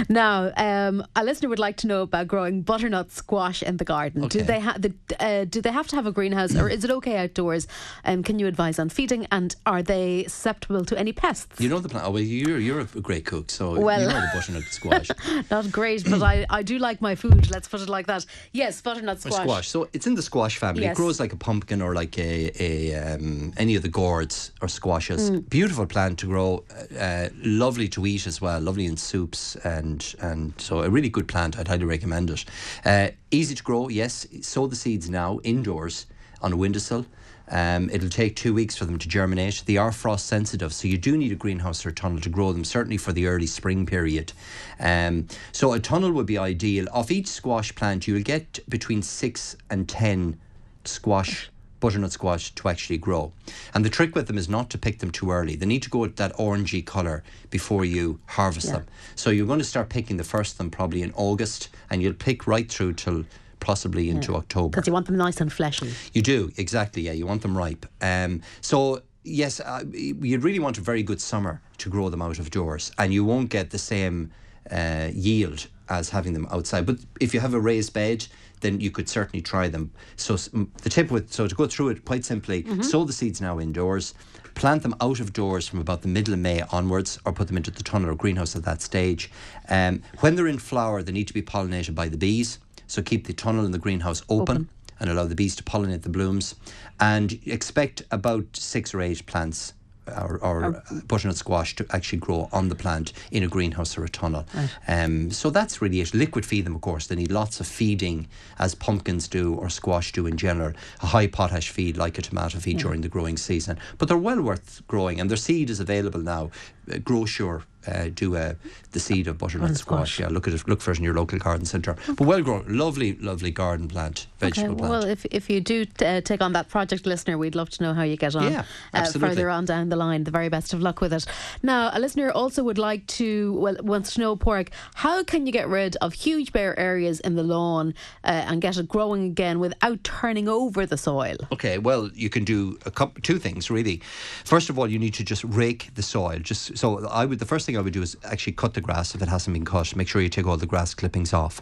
[0.08, 4.28] Now, um, a listener would like to know about growing butternut squash in the garden.
[4.28, 6.90] Do they have the, uh, do they have to have a greenhouse, or is it
[6.90, 7.66] okay outdoors?
[8.04, 11.60] Um, can you advise on feeding, and are they susceptible to any pests?
[11.60, 12.06] You know the plant.
[12.06, 15.08] Oh, well, you're you're a great cook, so Well- you know the butternut squash.
[15.50, 17.50] Not great, but I, I do like my food.
[17.50, 18.24] Let's put it like that.
[18.52, 19.42] Yes, butternut Or squash.
[19.42, 19.68] squash.
[19.68, 20.82] So it's in the squash family.
[20.82, 20.92] Yes.
[20.92, 24.68] It grows like a pumpkin or like a, a um, any of the gourds or
[24.68, 25.30] squashes.
[25.30, 25.48] Mm.
[25.48, 26.64] Beautiful plant to grow.
[26.98, 28.60] Uh, lovely to eat as well.
[28.60, 29.85] Lovely in soups and
[30.20, 31.58] and so a really good plant.
[31.58, 32.44] I'd highly recommend it.
[32.84, 33.88] Uh, easy to grow.
[33.88, 34.26] Yes.
[34.42, 36.06] Sow the seeds now indoors
[36.42, 37.06] on a windowsill.
[37.48, 39.62] Um, it'll take two weeks for them to germinate.
[39.66, 42.52] They are frost sensitive, so you do need a greenhouse or a tunnel to grow
[42.52, 44.32] them, certainly for the early spring period.
[44.80, 46.86] Um, so a tunnel would be ideal.
[46.92, 50.40] Off each squash plant, you'll get between six and ten
[50.84, 53.32] squash, butternut squash to actually grow.
[53.74, 55.56] And the trick with them is not to pick them too early.
[55.56, 58.86] They need to go at that orangey colour before you harvest them.
[59.14, 62.14] So you're going to start picking the first of them probably in August, and you'll
[62.14, 63.24] pick right through till
[63.60, 64.68] possibly into October.
[64.68, 65.92] Because you want them nice and fleshy.
[66.12, 67.02] You do exactly.
[67.02, 67.86] Yeah, you want them ripe.
[68.00, 72.38] Um, so yes, uh, you'd really want a very good summer to grow them out
[72.38, 74.30] of doors, and you won't get the same
[74.70, 76.86] uh, yield as having them outside.
[76.86, 78.26] But if you have a raised bed,
[78.66, 79.90] then you could certainly try them.
[80.16, 83.60] So the tip with so to go through it quite simply, sow the seeds now
[83.60, 84.12] indoors.
[84.54, 87.58] Plant them out of doors from about the middle of May onwards, or put them
[87.58, 89.30] into the tunnel or greenhouse at that stage.
[89.68, 92.58] Um, when they're in flower, they need to be pollinated by the bees.
[92.86, 94.68] So keep the tunnel and the greenhouse open Open.
[94.98, 96.54] and allow the bees to pollinate the blooms.
[96.98, 99.74] And expect about six or eight plants
[100.08, 104.08] or, or butternut squash to actually grow on the plant in a greenhouse or a
[104.08, 104.46] tunnel.
[104.88, 106.14] Um, so that's really it.
[106.14, 107.06] Liquid feed them, of course.
[107.06, 110.72] They need lots of feeding, as pumpkins do or squash do in general.
[111.02, 113.78] A high potash feed, like a tomato feed during the growing season.
[113.98, 116.50] But they're well worth growing, and their seed is available now.
[116.90, 118.54] Uh, Grosure uh, do uh,
[118.92, 120.14] the seed of butternut squash.
[120.16, 120.20] squash.
[120.20, 120.66] Yeah, look at it.
[120.68, 121.96] Look for it in your local garden centre.
[122.06, 124.90] But well grown, lovely, lovely garden plant, vegetable Okay, plant.
[124.90, 127.94] well, if, if you do uh, take on that project, listener, we'd love to know
[127.94, 129.28] how you get on Yeah, uh, absolutely.
[129.36, 130.24] further on down the line.
[130.24, 131.26] The very best of luck with it.
[131.62, 135.52] Now, a listener also would like to, well, wants to know, Páraic, how can you
[135.52, 137.94] get rid of huge bare areas in the lawn
[138.24, 141.36] uh, and get it growing again without turning over the soil?
[141.52, 144.00] Okay, well, you can do a couple, two things really.
[144.44, 146.38] First of all, you need to just rake the soil.
[146.38, 149.14] Just so I would, the first thing I would do is actually cut the grass
[149.14, 149.94] if it hasn't been cut.
[149.96, 151.60] Make sure you take all the grass clippings off.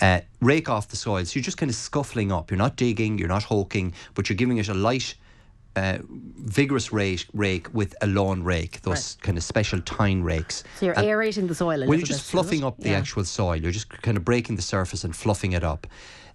[0.00, 1.24] Uh, rake off the soil.
[1.24, 2.50] So you're just kind of scuffling up.
[2.50, 3.18] You're not digging.
[3.18, 5.14] You're not hoking, but you're giving it a light.
[5.74, 10.64] Uh, vigorous rake, rake with a lawn rake, those kind of special tine rakes.
[10.78, 12.98] So you're And- aerating the soil well, you're just fluffing up the Yeah.
[12.98, 13.56] actual soil.
[13.56, 15.86] You're just kind of breaking the surface and fluffing it up.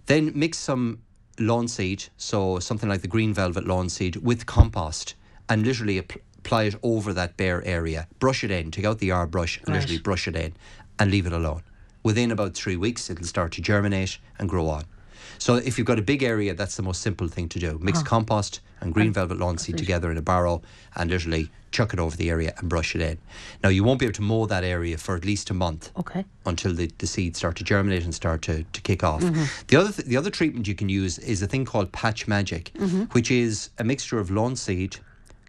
[0.06, 0.98] Then mix some
[1.38, 5.14] lawn seed, so something like the green velvet lawn seed, with compost,
[5.48, 6.02] and literally
[6.38, 8.06] apply it over that bare area.
[8.18, 8.70] Brush it in.
[8.70, 9.76] Take out the yard brush and Right.
[9.80, 10.54] literally brush it in,
[10.98, 11.62] and leave it alone.
[12.02, 14.84] Within about three weeks, it'll start to germinate and grow on.
[15.38, 17.78] So if you've got a big area, that's the most simple thing to do.
[17.80, 20.62] Mix compost and green velvet lawn seed together in a barrow
[20.96, 23.18] and literally chuck it over the area and brush it in.
[23.62, 26.24] Now you won't be able to mow that area for at least a month Okay.
[26.46, 29.22] until the, the seeds start to germinate and start to, to kick off.
[29.22, 29.44] Mm-hmm.
[29.68, 32.70] The other th- the other treatment you can use is a thing called patch magic,
[32.74, 33.02] Mm-hmm.
[33.12, 34.96] which is a mixture of lawn seed,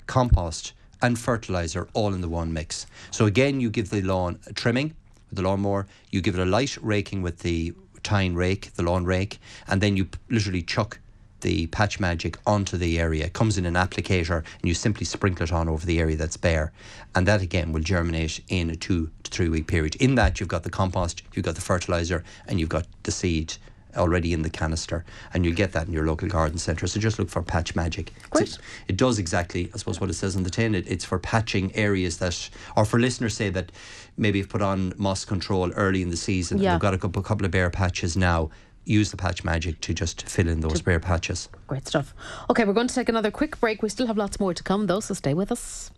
[0.08, 2.86] compost, and fertilizer all in the one mix.
[3.12, 4.96] So again, you give the lawn a trimming
[5.30, 9.06] with the lawnmower, you give it a light raking with the tine rake, the lawn
[9.06, 11.00] rake, and then you literally chuck
[11.42, 13.26] the patch magic onto the area.
[13.26, 16.38] It comes in an applicator and you simply sprinkle it on over the area that's
[16.38, 16.72] bare.
[17.16, 19.96] And that again will germinate in a two to three week period.
[19.96, 23.56] In that you've got the compost, you've got the fertilizer, and you've got the seed
[23.96, 25.04] already in the canister.
[25.34, 26.88] And you'll get that in your local garden centre.
[26.88, 28.14] So just look for patch magic.
[28.30, 28.50] Great.
[28.50, 30.76] So it does exactly, I suppose, what it says on the tin.
[30.76, 33.72] It, it's for patching areas that, or for listeners say that
[34.18, 36.58] maybe have put on moss control early in the season.
[36.58, 36.74] and Yeah.
[36.74, 38.50] We've got a couple, couple of bare patches now.
[38.86, 41.48] Use the patch magic to just fill in those bare patches.
[41.68, 42.14] Great stuff.
[42.50, 43.84] Okay, we're going to take another quick break.
[43.84, 45.92] We still have lots more to come, though, so stay with us.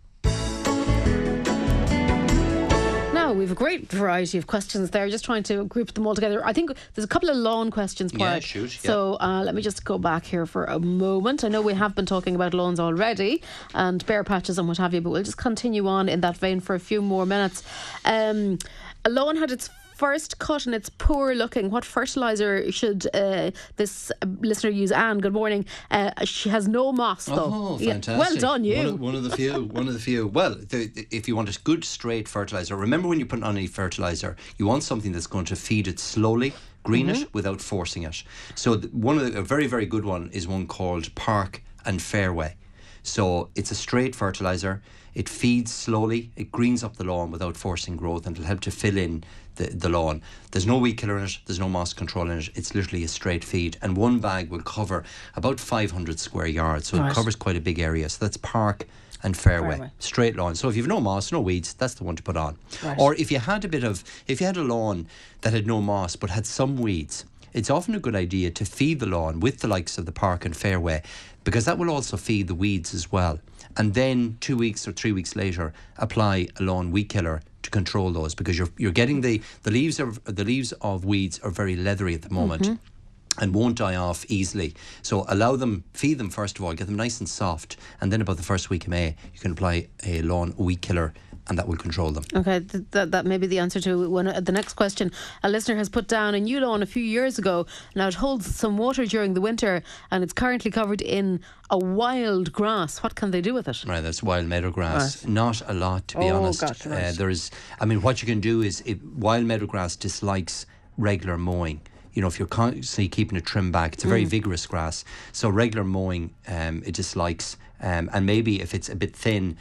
[3.32, 6.14] Now, we have a great variety of questions there, just trying to group them all
[6.14, 6.44] together.
[6.44, 8.42] I think there's a couple of lawn questions, Yeah, Páraic.
[8.42, 8.90] shoot, yeah.
[8.90, 11.42] So uh, let me just go back here for a moment.
[11.42, 13.40] I know we have been talking about lawns already
[13.74, 16.60] and bare patches and what have you, but we'll just continue on in that vein
[16.60, 17.62] for a few more minutes.
[18.04, 18.58] Um,
[19.06, 21.70] a lawn had its first cut and it's poor looking.
[21.70, 24.92] What fertilizer should uh, this uh, listener use?
[24.92, 25.64] Anne, good morning.
[25.90, 27.34] Uh, she has no moss though.
[27.52, 28.18] Oh, Yeah, fantastic!
[28.20, 28.76] Well done, you.
[28.76, 29.64] One of, one of the few.
[29.64, 30.26] One of the few.
[30.26, 33.56] Well, the, the- if you want a good straight fertilizer, remember when you put on
[33.56, 36.52] any fertilizer, you want something that's going to feed it slowly,
[36.82, 37.22] green Mm-hmm.
[37.22, 38.22] it without forcing it.
[38.54, 42.56] So one of the, a very very good one is one called Park and Fairway.
[43.02, 44.80] So it's a straight fertilizer.
[45.14, 46.30] It feeds slowly.
[46.36, 49.24] It greens up the lawn without forcing growth, and it'll help to fill in
[49.56, 50.22] the, the lawn.
[50.50, 51.38] There's no weed killer in it.
[51.46, 52.48] There's no moss control in it.
[52.54, 55.04] It's literally a straight feed, and one bag will cover
[55.36, 56.88] about 500 square yards.
[56.88, 57.10] So Right.
[57.10, 58.08] it covers quite a big area.
[58.08, 58.86] So that's park
[59.22, 59.90] and fairway, Fairway.
[59.98, 60.54] straight lawn.
[60.54, 62.56] So if you've no moss, no weeds, that's the one to put on.
[62.82, 62.98] Right.
[62.98, 65.06] Or if you had a bit of, if you had a lawn
[65.42, 68.98] that had no moss but had some weeds, it's often a good idea to feed
[68.98, 71.02] the lawn with the likes of the park and fairway,
[71.44, 73.38] because that will also feed the weeds as well.
[73.76, 78.10] And then two weeks or three weeks later, apply a lawn weed killer to control
[78.10, 81.76] those, because you're you're getting the the leaves of the leaves of weeds are very
[81.76, 83.42] leathery at the moment mm-hmm.
[83.42, 84.74] and won't die off easily.
[85.02, 88.20] So allow them, feed them first of all, get them nice and soft, and then
[88.20, 91.14] about the first week of May, you can apply a lawn weed killer,
[91.48, 92.24] and that will control them.
[92.34, 95.10] Okay, th- that, that may be the answer to one, uh, the next question.
[95.42, 97.66] A listener has put down a new lawn a few years ago.
[97.96, 101.40] Now it holds some water during the winter and it's currently covered in
[101.70, 103.02] a wild grass.
[103.02, 103.84] What can they do with it?
[103.86, 105.26] Right, that's wild meadow grass.
[105.26, 106.60] Not a lot, to be Oh, honest.
[106.60, 107.06] gosh, right.
[107.06, 107.50] uh, there is,
[107.80, 111.80] I mean, what you can do is, it, wild meadow grass dislikes regular mowing.
[112.12, 114.10] You know, if you're constantly keeping it trimmed back, it's a Mm.
[114.10, 115.04] very vigorous grass.
[115.32, 117.56] So regular mowing, um, it dislikes.
[117.80, 119.56] Um, and maybe if it's a bit thin,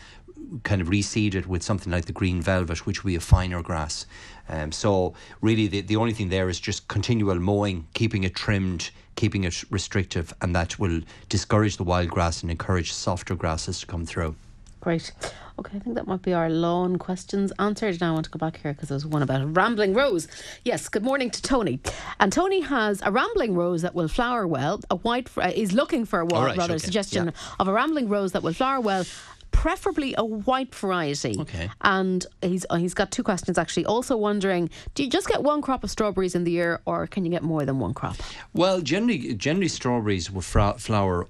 [0.64, 3.62] kind of reseed it with something like the green velvet, which will be a finer
[3.62, 4.06] grass.
[4.49, 8.91] Um, so really, the, the only thing there is just continual mowing, keeping it trimmed,
[9.16, 13.86] keeping it restrictive, and that will discourage the wild grass and encourage softer grasses to
[13.86, 14.36] come through.
[14.82, 15.12] Great.
[15.60, 18.02] Okay, I think that might be our lawn questions answered.
[18.02, 20.28] Now I want to go back here because there was one about a rambling rose.
[20.66, 21.80] Yes, good morning to Tony.
[22.20, 24.82] And Tony has a rambling rose that will flower well.
[24.89, 27.32] A white, uh, is looking for a wa- All right, rather okay, suggestion yeah.
[27.60, 29.06] of a rambling rose that will flower well.
[29.52, 31.36] Preferably a white variety.
[31.39, 31.70] Okay.
[31.82, 33.86] And he's uh, he's got two questions actually.
[33.86, 37.26] Also wondering, do you just get one crop of strawberries in the year, or can
[37.26, 38.16] you get more than one crop?
[38.54, 41.28] Well, generally, generally strawberries will flower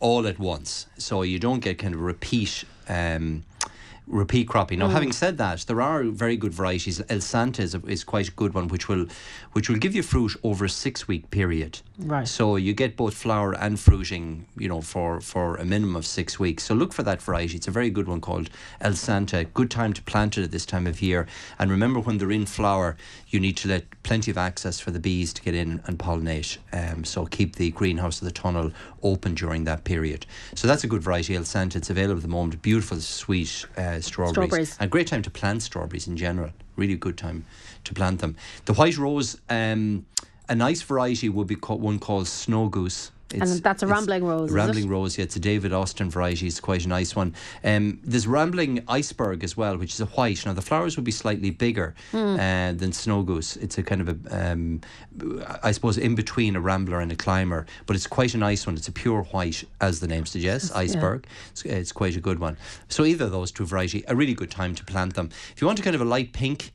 [0.00, 2.64] all at once, so you don't get kind of repeat.
[2.88, 3.44] Um,
[4.08, 4.78] repeat cropping.
[4.78, 4.92] Now, Mm.
[4.92, 7.00] having said that, there are very good varieties.
[7.08, 9.06] Elsanta is, a, is quite a good one, which will
[9.52, 11.80] which will give you fruit over a six week period.
[11.98, 12.28] Right.
[12.28, 16.38] So you get both flower and fruiting, you know, for for a minimum of six
[16.38, 16.64] weeks.
[16.64, 17.56] So look for that variety.
[17.56, 18.50] It's a very good one called
[18.80, 19.46] Elsanta.
[19.52, 21.26] Good time to plant it at this time of year.
[21.58, 22.96] And remember, when they're in flower,
[23.28, 26.58] you need to let plenty of access for the bees to get in and pollinate.
[26.72, 30.24] Um, so keep the greenhouse of the tunnel open during that period.
[30.54, 31.76] So that's a good variety, Elsanta.
[31.76, 32.62] It's available at the moment.
[32.62, 34.32] Beautiful, sweet uh, strawberries.
[34.32, 34.76] Strawberries.
[34.80, 36.50] A great time to plant strawberries in general.
[36.76, 37.44] Really good time
[37.84, 38.36] to plant them.
[38.66, 40.06] The white rose, um,
[40.48, 43.10] a nice variety would be called, one called Snow Goose.
[43.30, 44.50] And that's a rambling rose?
[44.50, 45.24] Rambling rose, yeah.
[45.24, 46.46] It's a David Austin variety.
[46.46, 47.34] It's quite a nice one.
[47.62, 50.46] Um, there's rambling iceberg as well, which is a white.
[50.46, 52.16] Now the flowers would be slightly bigger Hmm.
[52.40, 53.56] uh, than snow goose.
[53.56, 54.80] It's a kind of a, um,
[55.62, 58.76] I suppose, in between a rambler and a climber, but it's quite a nice one.
[58.76, 61.26] It's a pure white, as the name suggests, iceberg.
[61.50, 62.56] It's, it's quite a good one.
[62.88, 65.28] So either of those two variety, a really good time to plant them.
[65.54, 66.72] If you want a kind of a light pink,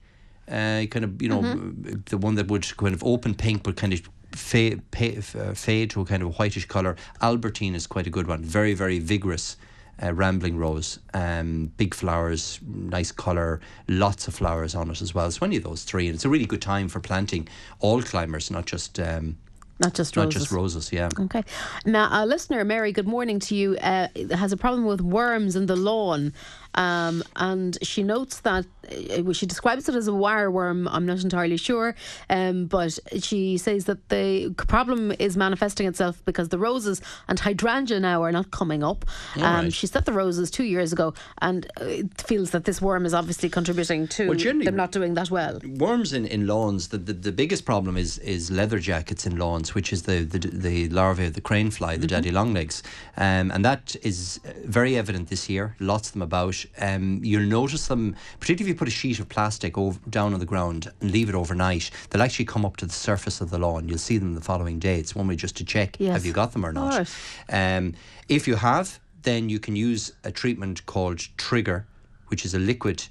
[0.49, 2.01] uh, kind of you know Mm-hmm.
[2.05, 4.01] the one that would kind of open pink but kind of
[4.35, 6.95] fade, uh, fade to a kind of a whitish color.
[7.21, 8.43] Albertine is quite a good one.
[8.43, 9.57] Very very vigorous.
[10.01, 15.29] Uh, rambling rose, um, big flowers, nice colour, lots of flowers on it as well.
[15.29, 17.47] So any of those three, and it's a really good time for planting
[17.79, 19.37] all climbers, not just um,
[19.79, 20.41] Not just not roses.
[20.41, 20.91] just roses.
[20.91, 21.09] Yeah.
[21.19, 21.43] Okay.
[21.85, 25.67] Now, a listener, Mary, good morning to you, uh, has a problem with worms in
[25.67, 26.33] the lawn.
[26.75, 30.87] Um, and she notes that uh, she describes it as a wireworm.
[30.91, 31.95] I'm not entirely sure.
[32.29, 37.99] Um, but she says that the problem is manifesting itself because the roses and hydrangea
[37.99, 39.05] now are not coming up.
[39.35, 39.73] Um, right.
[39.73, 43.49] She set the roses two years ago and uh, feels that this worm is obviously
[43.49, 45.59] contributing to Well, them not doing that well.
[45.77, 49.73] worms in, in lawns, the, the, the biggest problem is is leather jackets in lawns,
[49.75, 52.83] which is the the, the larvae of the crane fly, the daddy longlegs,
[53.17, 55.75] um, and that is uh, very evident this year.
[55.79, 56.62] Lots of them about.
[56.79, 60.39] Um, you'll notice them, particularly if you put a sheet of plastic over, down on
[60.39, 61.89] the ground and leave it overnight.
[62.09, 63.87] They'll actually come up to the surface of the lawn.
[63.89, 64.99] You'll see them the following day.
[64.99, 66.13] It's one way just to check Yes.
[66.13, 67.07] have you got them or not.
[67.49, 67.93] Um,
[68.29, 71.87] if you have, then you can use a treatment called Trigger,
[72.27, 73.03] which is a liquid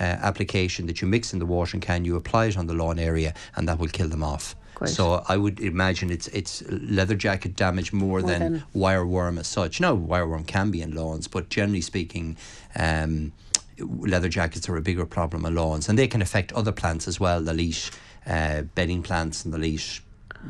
[0.00, 2.04] uh, application that you mix in the watering can.
[2.04, 4.56] You apply it on the lawn area, and that will kill them off.
[4.88, 9.46] So I would imagine it's it's leather jacket damage more, than, than- wire worm as
[9.46, 9.80] such.
[9.80, 12.36] Now wire worm can be in lawns, but generally speaking.
[12.76, 13.32] Um,
[13.78, 17.18] Leather jackets are a bigger problem on lawns, and they can affect other plants as
[17.18, 17.40] well.
[17.40, 17.90] They'll eat
[18.26, 20.00] uh, bedding plants and they'll eat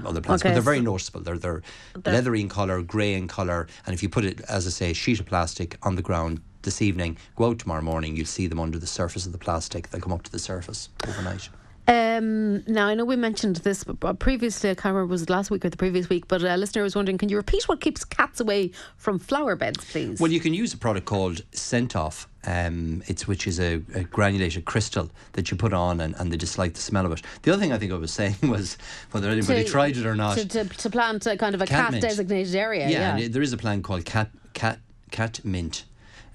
[0.05, 1.21] other plants, Okay, but they're very so- noticeable.
[1.21, 1.63] They're they're
[2.05, 4.95] leathery in colour, grey in colour, and if you put it, as I say, a
[4.95, 8.59] sheet of plastic on the ground this evening, go out tomorrow morning, you'll see them
[8.61, 9.89] under the surface of the plastic.
[9.91, 11.49] They'll come up to the surface overnight.
[11.89, 13.85] Um, now I know we mentioned this
[14.21, 14.71] previously.
[14.71, 16.95] I can't remember was it last week or the previous week, but a listener was
[16.95, 20.21] wondering, can you repeat what keeps cats away from flower beds, please?
[20.21, 22.29] Well, you can use a product called Scent Off.
[22.45, 26.37] Um, it's which is a, a granulated crystal that you put on, and, and they
[26.37, 27.23] dislike the smell of it.
[27.43, 28.79] The other thing I think I was saying was
[29.13, 30.39] whether anybody To- tried it or not.
[30.39, 32.89] to, to, to plant a kind of a Cat cat, designated area.
[32.89, 34.79] Yeah, Yeah, there is a plant called cat cat
[35.11, 35.85] cat mint.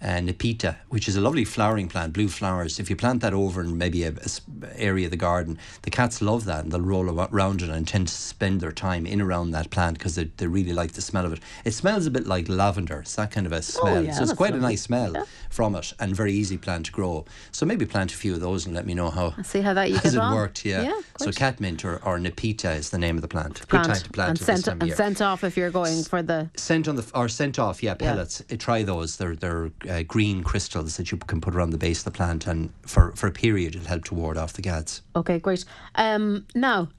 [0.01, 2.79] Uh, Nepeta, which is a lovely flowering plant, blue flowers.
[2.79, 6.21] If you plant that over in maybe a, a area of the garden, the cats
[6.21, 9.51] love that and they'll roll around it and tend to spend their time in around
[9.51, 11.39] that plant because they, they really like the smell of it.
[11.65, 12.99] It smells a bit like lavender.
[12.99, 13.97] It's that kind of a smell.
[13.97, 16.91] Oh, yeah, so it's quite a nice smell from it and very easy plant to
[16.91, 17.25] grow.
[17.51, 19.89] So maybe plant a few of those and let me know how See how that
[19.89, 20.35] you has it on.
[20.35, 20.63] worked.
[20.65, 20.83] Yeah.
[20.83, 21.35] yeah so great.
[21.35, 23.67] cat mint or, or Nepeta is the name of the plant.
[23.67, 25.43] Plant Good time to plant and it this sent time of and year Scent Off
[25.43, 26.49] if you're going for the.
[26.55, 28.43] Sent on the or Scent Off, yeah, pellets.
[28.51, 29.17] Uh, Try those.
[29.17, 32.47] They're they're uh, green crystals that you can put around the base of the plant,
[32.47, 35.01] and for for a period, it'll help to ward off the gads.
[35.15, 35.65] Okay, great.
[35.95, 36.89] Um, now,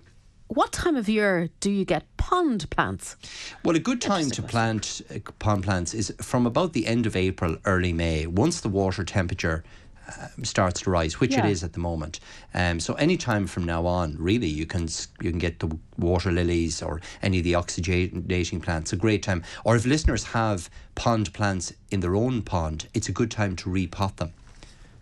[0.49, 3.17] what time of year do you get pond plants?
[3.65, 7.15] Well, a good time to plant uh, pond plants is from about the end of
[7.15, 8.27] April, early May.
[8.27, 9.63] Once the water temperature
[10.43, 11.47] starts to rise, which Yeah.
[11.47, 12.21] it is at the moment.
[12.55, 14.89] Um, so any time from now on, really, you can
[15.21, 18.93] you can get the water lilies or any of the oxygenating plants.
[18.93, 19.43] A great time.
[19.65, 23.71] Or if listeners have pond plants in their own pond, it's a good time to
[23.71, 24.33] repot them.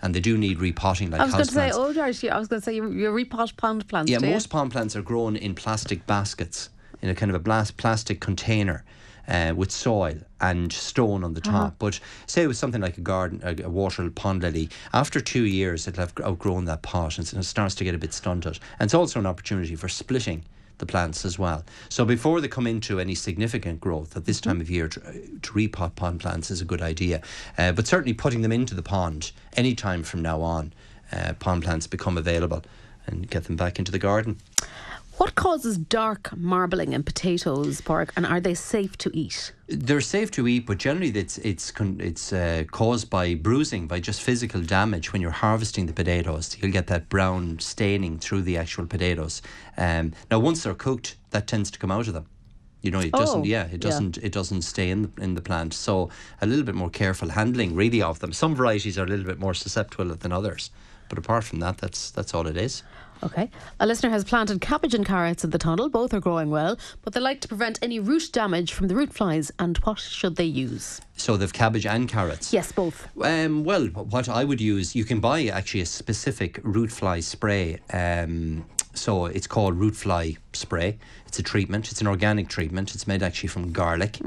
[0.02, 2.48] And they do need repotting like I was going to say, oh, George, I was
[2.48, 4.10] going to say you, you repot pond plants.
[4.10, 6.68] Yeah, most pond plants are grown in plastic baskets
[7.02, 8.84] in a kind of a blas- plastic container
[9.28, 11.58] uh, with soil and stone on the Uh-huh.
[11.64, 11.74] top.
[11.78, 14.68] But say it was something like a garden, a, a water pond lily.
[14.92, 18.12] After two years, it'll have outgrown that pot and it starts to get a bit
[18.12, 18.58] stunted.
[18.78, 20.44] And it's also an opportunity for splitting
[20.78, 21.64] the plants as well.
[21.88, 24.50] So before they come into any significant growth at this Mm-hmm.
[24.50, 27.22] time of year, to, to repot pond plants is a good idea.
[27.56, 30.72] Uh, but certainly putting them into the pond any time from now on,
[31.12, 32.62] uh, pond plants become available
[33.06, 34.36] and get them back into the garden.
[35.18, 39.54] What causes dark marbling in potatoes, Páraic, and are they safe to eat?
[39.66, 44.20] They're safe to eat, but generally it's it's it's uh, caused by bruising, by just
[44.20, 45.14] physical damage.
[45.14, 49.40] When you're harvesting the potatoes, you'll get that brown staining through the actual potatoes.
[49.78, 52.26] Um, now, once they're cooked, that tends to come out of them.
[52.82, 53.40] You know, it doesn't.
[53.40, 54.18] Oh, yeah, it doesn't.
[54.18, 55.72] It doesn't stay in the, in the plant.
[55.72, 56.10] So
[56.42, 58.34] a little bit more careful handling, really, of them.
[58.34, 60.70] Some varieties are a little bit more susceptible than others,
[61.08, 62.82] but apart from that, that's that's all it is.
[63.22, 63.50] Okay.
[63.80, 65.88] A listener has planted cabbage and carrots in the tunnel.
[65.88, 69.12] Both are growing well, but they like to prevent any root damage from the root
[69.12, 69.50] flies.
[69.58, 71.00] And what should they use?
[71.16, 72.52] So they've cabbage and carrots.
[72.52, 73.08] Yes, both.
[73.22, 77.78] Um, well, what I would use, you can buy actually a specific root fly spray.
[77.92, 78.64] Um,
[78.96, 80.98] so it's called root fly spray.
[81.26, 81.90] It's a treatment.
[81.90, 82.94] It's an organic treatment.
[82.94, 84.18] It's made actually from garlic,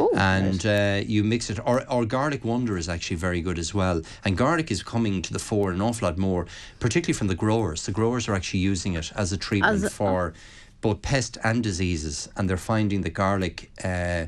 [0.00, 1.58] Oh, and uh, you mix it.
[1.64, 4.02] Or, or garlic wonder is actually very good as well.
[4.24, 6.46] And garlic is coming to the fore an awful lot more,
[6.80, 7.84] particularly from the growers.
[7.86, 10.32] The growers are actually using it as a treatment As a- for
[10.80, 14.26] both pest and diseases, and they're finding that garlic uh,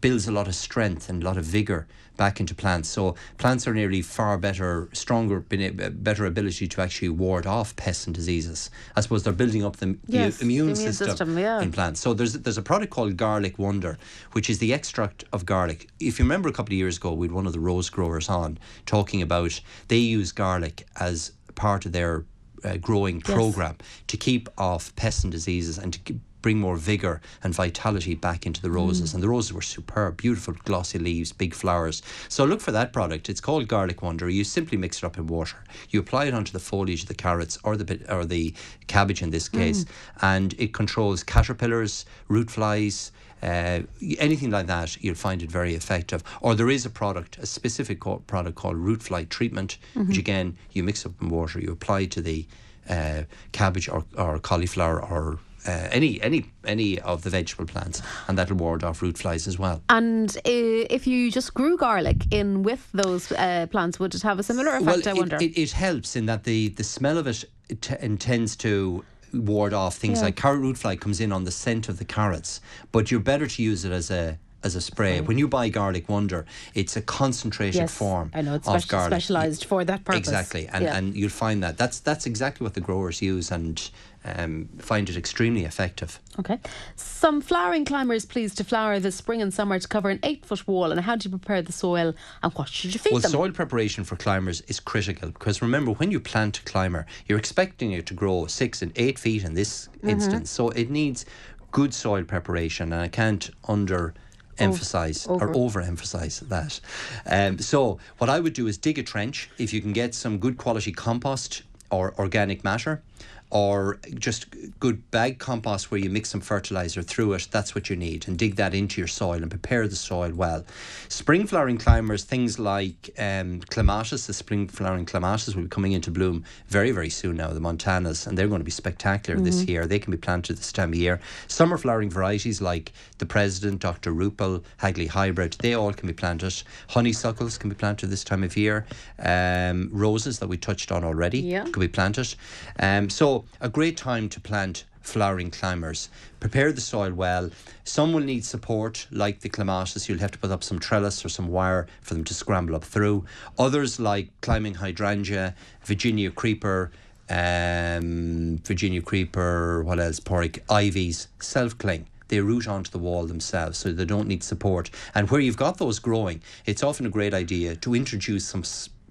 [0.00, 1.86] builds a lot of strength and a lot of vigor
[2.16, 2.88] back into plants.
[2.88, 8.14] So plants are nearly far better, stronger, better ability to actually ward off pests and
[8.14, 8.70] diseases.
[8.96, 11.60] I suppose they're building up the Yes, immune, immune system, system, yeah.
[11.60, 12.00] in plants.
[12.00, 13.98] So there's there's a product called Garlic Wonder,
[14.32, 15.88] which is the extract of garlic.
[16.00, 18.28] If you remember a couple of years ago, we had one of the rose growers
[18.28, 22.24] on talking about they use garlic as part of their
[22.64, 27.22] uh, growing program to keep off pests and diseases and to keep, bring more vigor
[27.42, 29.10] and vitality back into the roses.
[29.10, 29.14] Mm.
[29.14, 32.02] And the roses were superb, beautiful glossy leaves, big flowers.
[32.28, 33.30] So look for that product.
[33.30, 34.28] It's called Garlic Wonder.
[34.28, 35.56] You simply mix it up in water.
[35.88, 38.52] You apply it onto the foliage of the carrots or the or the
[38.88, 39.86] cabbage in this case,
[40.20, 43.10] and it controls caterpillars, root flies.
[43.42, 43.80] Uh,
[44.18, 46.22] anything like that, you'll find it very effective.
[46.42, 49.78] Or there is a product, a specific product called root fly treatment,
[50.08, 52.46] which again you mix up in water, you apply to the
[52.90, 53.22] uh,
[53.52, 58.56] cabbage or, or cauliflower or uh, any any any of the vegetable plants, and that'll
[58.56, 59.82] ward off root flies as well.
[59.88, 64.38] And uh, if you just grew garlic in with those uh, plants, would it have
[64.38, 65.06] a similar effect?
[65.06, 65.36] I it, wonder.
[65.36, 69.96] It, it helps in that the, the smell of it, it t- to ward off
[69.96, 70.26] things Yeah.
[70.26, 72.60] like carrot root fly comes in on the scent of the carrots,
[72.92, 75.20] but you're better to use it as a as a spray.
[75.20, 78.88] When you buy Garlic Wonder, it's a concentrated yes, form I know it's of speci-
[78.88, 79.12] garlic.
[79.12, 80.18] specialised for that purpose.
[80.18, 80.96] Exactly, and Yeah.
[80.96, 83.90] and you'll find that that's that's exactly what the growers use and
[84.24, 86.18] um, find it extremely effective.
[86.38, 86.58] Okay.
[86.96, 90.66] Some flowering climbers please to flower this spring and summer to cover an eight foot
[90.66, 90.90] wall.
[90.92, 93.32] And how do you prepare the soil and what should you feed Well, them?
[93.32, 97.92] soil preparation for climbers is critical because remember, when you plant a climber, you're expecting
[97.92, 100.08] it to grow six and eight feet in this Mm-hmm.
[100.08, 100.50] instance.
[100.50, 101.24] So it needs
[101.70, 104.12] good soil preparation, and I can't under
[104.58, 106.80] emphasize or overemphasize that.
[107.26, 110.38] Um, so what I would do is dig a trench if you can get some
[110.38, 113.02] good quality compost or organic matter
[113.50, 114.46] or just
[114.80, 118.36] good bag compost where you mix some fertilizer through it that's what you need and
[118.38, 120.64] dig that into your soil and prepare the soil well.
[121.08, 126.10] Spring flowering climbers things like um, clematis the spring flowering clematis will be coming into
[126.10, 129.86] bloom very very soon now the montanas and they're going to be spectacular this year.
[129.86, 131.20] They can be planted this time of year.
[131.48, 136.62] Summer flowering varieties like the president dr Ruppel hagley hybrid they all can be planted.
[136.88, 138.86] Honeysuckles can be planted this time of year.
[139.18, 141.64] Um, roses that we touched on already Yeah.
[141.64, 142.34] could be planted.
[142.78, 146.08] Um, so a great time to plant flowering climbers.
[146.40, 147.50] Prepare the soil well.
[147.84, 150.08] Some will need support, like the clematis.
[150.08, 152.84] You'll have to put up some trellis or some wire for them to scramble up
[152.84, 153.24] through.
[153.58, 155.54] Others, like climbing hydrangea,
[155.84, 156.90] Virginia creeper,
[157.30, 160.20] um, Virginia creeper, what else?
[160.20, 162.06] Páraic, ivies, self cling.
[162.28, 164.90] They root onto the wall themselves, so they don't need support.
[165.14, 168.64] And where you've got those growing, it's often a great idea to introduce some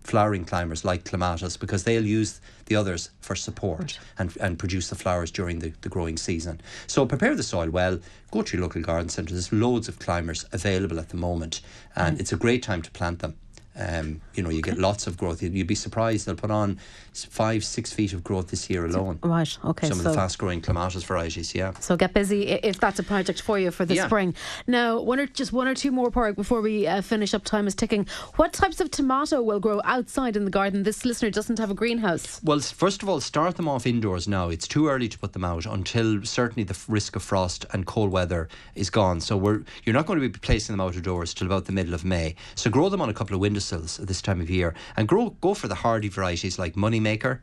[0.04, 4.96] flowering climbers like clematis because they'll use the others for support and, and produce the
[4.96, 6.62] flowers during the, the growing season.
[6.88, 8.00] So prepare the soil well,
[8.32, 9.34] go to your local garden centre.
[9.34, 11.62] There's loads of climbers available at the moment,
[11.96, 12.20] and mm.
[12.20, 13.36] it's a great time to plant them.
[13.76, 15.42] Um, you know, you get lots of growth.
[15.42, 16.78] You'd, be surprised they'll put on
[17.14, 19.18] five, six feet of growth this year alone.
[19.24, 19.58] Right.
[19.66, 19.88] Okay.
[19.88, 21.74] Some of the fast growing clematis varieties, yeah.
[21.80, 24.06] So get busy if that's a project for you for the Yeah.
[24.06, 24.36] spring.
[24.68, 27.44] Now, one or just one or two more Páraic before we uh, finish up.
[27.44, 28.08] Time is ticking.
[28.36, 30.84] What types of tomato will grow outside in the garden?
[30.84, 32.42] This listener doesn't have a greenhouse.
[32.44, 34.50] Well, first of all, start them off indoors now.
[34.50, 38.12] It's too early to put them out until certainly the risk of frost and cold
[38.12, 39.20] weather is gone.
[39.22, 41.72] So we're you're not going to be placing them out of doors till about the
[41.72, 42.36] middle of May.
[42.56, 43.42] So grow them on a couple of
[43.72, 47.40] windowsills at this time of year, and grow go for the hardy varieties like Moneymaker.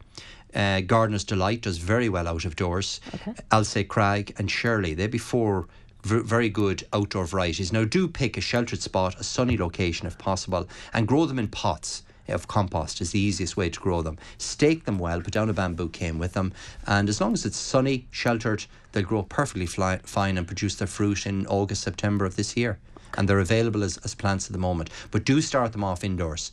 [0.55, 3.01] Uh, Gardener's Delight does very well out of doors.
[3.53, 3.85] Okay.
[3.85, 5.69] Crag and Shirley, they'd be four
[6.03, 7.73] very good outdoor varieties.
[7.73, 11.49] Now, do pick a sheltered spot, a sunny location if possible, and grow them in
[11.49, 14.17] pots of compost is the easiest way to grow them.
[14.39, 16.53] Stake them well, put down a bamboo cane with them,
[16.87, 20.89] and as long as it's sunny, sheltered, they'll grow perfectly fly, fine and produce their
[20.89, 22.79] fruit in August, September of this year.
[23.17, 24.91] And they're available as, as plants at the moment.
[25.11, 26.53] But do start them off indoors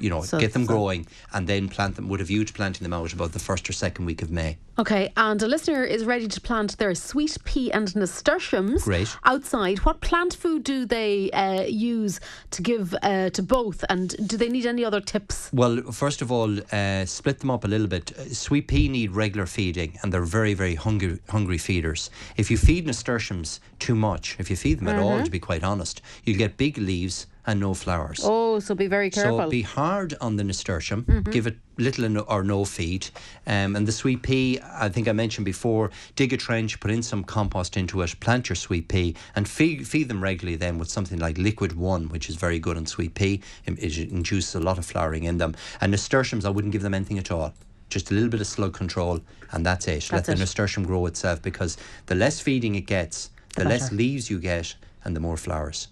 [0.00, 0.72] you know, so, get them so.
[0.72, 3.68] growing and then plant them with a view to planting them out about the first
[3.68, 4.56] or second week of May.
[4.78, 9.14] Okay, and a listener is ready to plant their sweet pea and nasturtiums Great.
[9.24, 9.78] outside.
[9.80, 12.18] What plant food do they uh, use
[12.52, 15.50] to give uh, to both, and do they need any other tips?
[15.52, 18.12] Well, first of all, uh, split them up a little bit.
[18.16, 22.08] Uh, sweet pea need regular feeding, and they're very, very hungry, hungry feeders.
[22.38, 25.04] If you feed nasturtiums too much, if you feed them at mm-hmm.
[25.04, 28.20] all, to be quite honest, you'll get big leaves and no flowers.
[28.22, 29.38] Oh, so be very careful.
[29.38, 31.04] So be hard on the nasturtium.
[31.04, 31.30] Mm-hmm.
[31.30, 33.08] Give it little or no feed.
[33.46, 37.02] Um, and the sweet pea, I think I mentioned before, dig a trench, put in
[37.02, 40.90] some compost into it, plant your sweet pea, and feed, feed them regularly then with
[40.90, 43.40] something like Liquid One, which is very good on sweet pea.
[43.66, 45.54] It, it induces a lot of flowering in them.
[45.80, 47.54] And nasturtiums, I wouldn't give them anything at all
[47.88, 49.20] just a little bit of slug control,
[49.50, 50.08] and that's it.
[50.08, 51.76] That's Let the nasturtium grow itself because
[52.06, 55.88] the less feeding it gets, the, the less leaves you get, and the more flowers.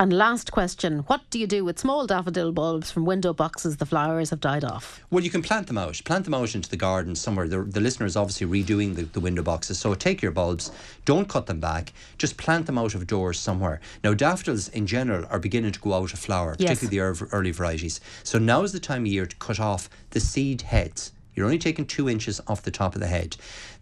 [0.00, 3.86] And last question What do you do with small daffodil bulbs from window boxes the
[3.86, 5.00] flowers have died off?
[5.10, 6.00] Well, you can plant them out.
[6.04, 7.48] Plant them out into the garden somewhere.
[7.48, 9.80] The, the listener is obviously redoing the, the window boxes.
[9.80, 10.70] So take your bulbs,
[11.04, 13.80] don't cut them back, just plant them out of doors somewhere.
[14.04, 16.78] Now, daffodils in general are beginning to go out of flower, yes.
[16.78, 18.00] particularly the early varieties.
[18.22, 21.10] So now is the time of year to cut off the seed heads.
[21.34, 23.36] You're only taking two inches off the top of the head.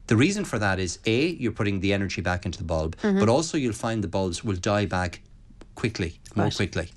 [0.06, 3.18] The reason for that is A, you're putting the energy back into the bulb, mm-hmm.
[3.18, 5.20] but also you'll find the bulbs will die back
[5.76, 6.56] quickly, more right.
[6.56, 6.90] quickly.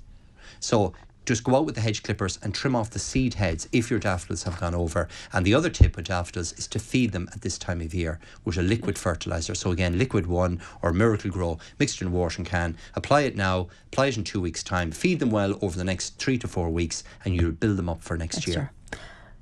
[0.58, 0.92] So
[1.26, 4.00] just go out with the hedge clippers and trim off the seed heads if your
[4.00, 5.06] daffodils have gone over.
[5.32, 8.18] And the other tip with daffodils is to feed them at this time of year
[8.44, 9.54] with a liquid fertilizer.
[9.54, 12.76] So again, liquid one or Miracle-Gro mixed in a washing can.
[12.96, 14.90] Apply it now, apply it in two weeks' time.
[14.90, 18.02] Feed them well over the next three to four weeks, and you'll build them up
[18.02, 18.72] for next year.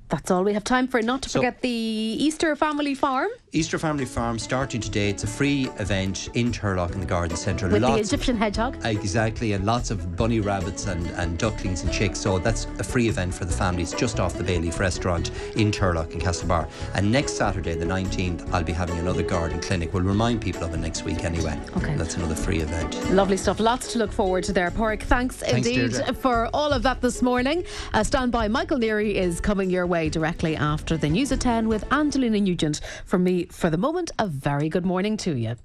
[0.09, 1.01] That's all we have time for.
[1.01, 3.29] Not to so, forget the Easter Family Farm.
[3.51, 5.09] Easter Family Farm starting today.
[5.09, 7.67] It's a free event in Turlough in the garden centre.
[7.67, 8.77] With lots the Egyptian hedgehog.
[8.85, 12.19] Exactly, and lots of bunny rabbits and, and ducklings and chicks.
[12.19, 16.11] So that's a free event for the families just off the Bayleaf restaurant in Turlough
[16.11, 16.69] in Castlebar.
[16.93, 19.95] And next Saturday, the 19th, I'll be having another garden clinic.
[19.95, 21.59] We'll remind people of it next week anyway.
[21.75, 21.95] Okay.
[21.95, 23.09] That's another free event.
[23.09, 23.59] Lovely stuff.
[23.59, 25.01] Lots to look forward to there, Páraic.
[25.01, 26.13] Thanks, Thanks indeed Deirdre.
[26.13, 27.63] for all of that this morning.
[27.95, 28.47] Uh, stand by.
[28.47, 32.81] Michael Neary is coming your way directly after the news at 10 with Angelina Nugent.
[33.05, 35.55] From me, for the moment, a very good morning to you.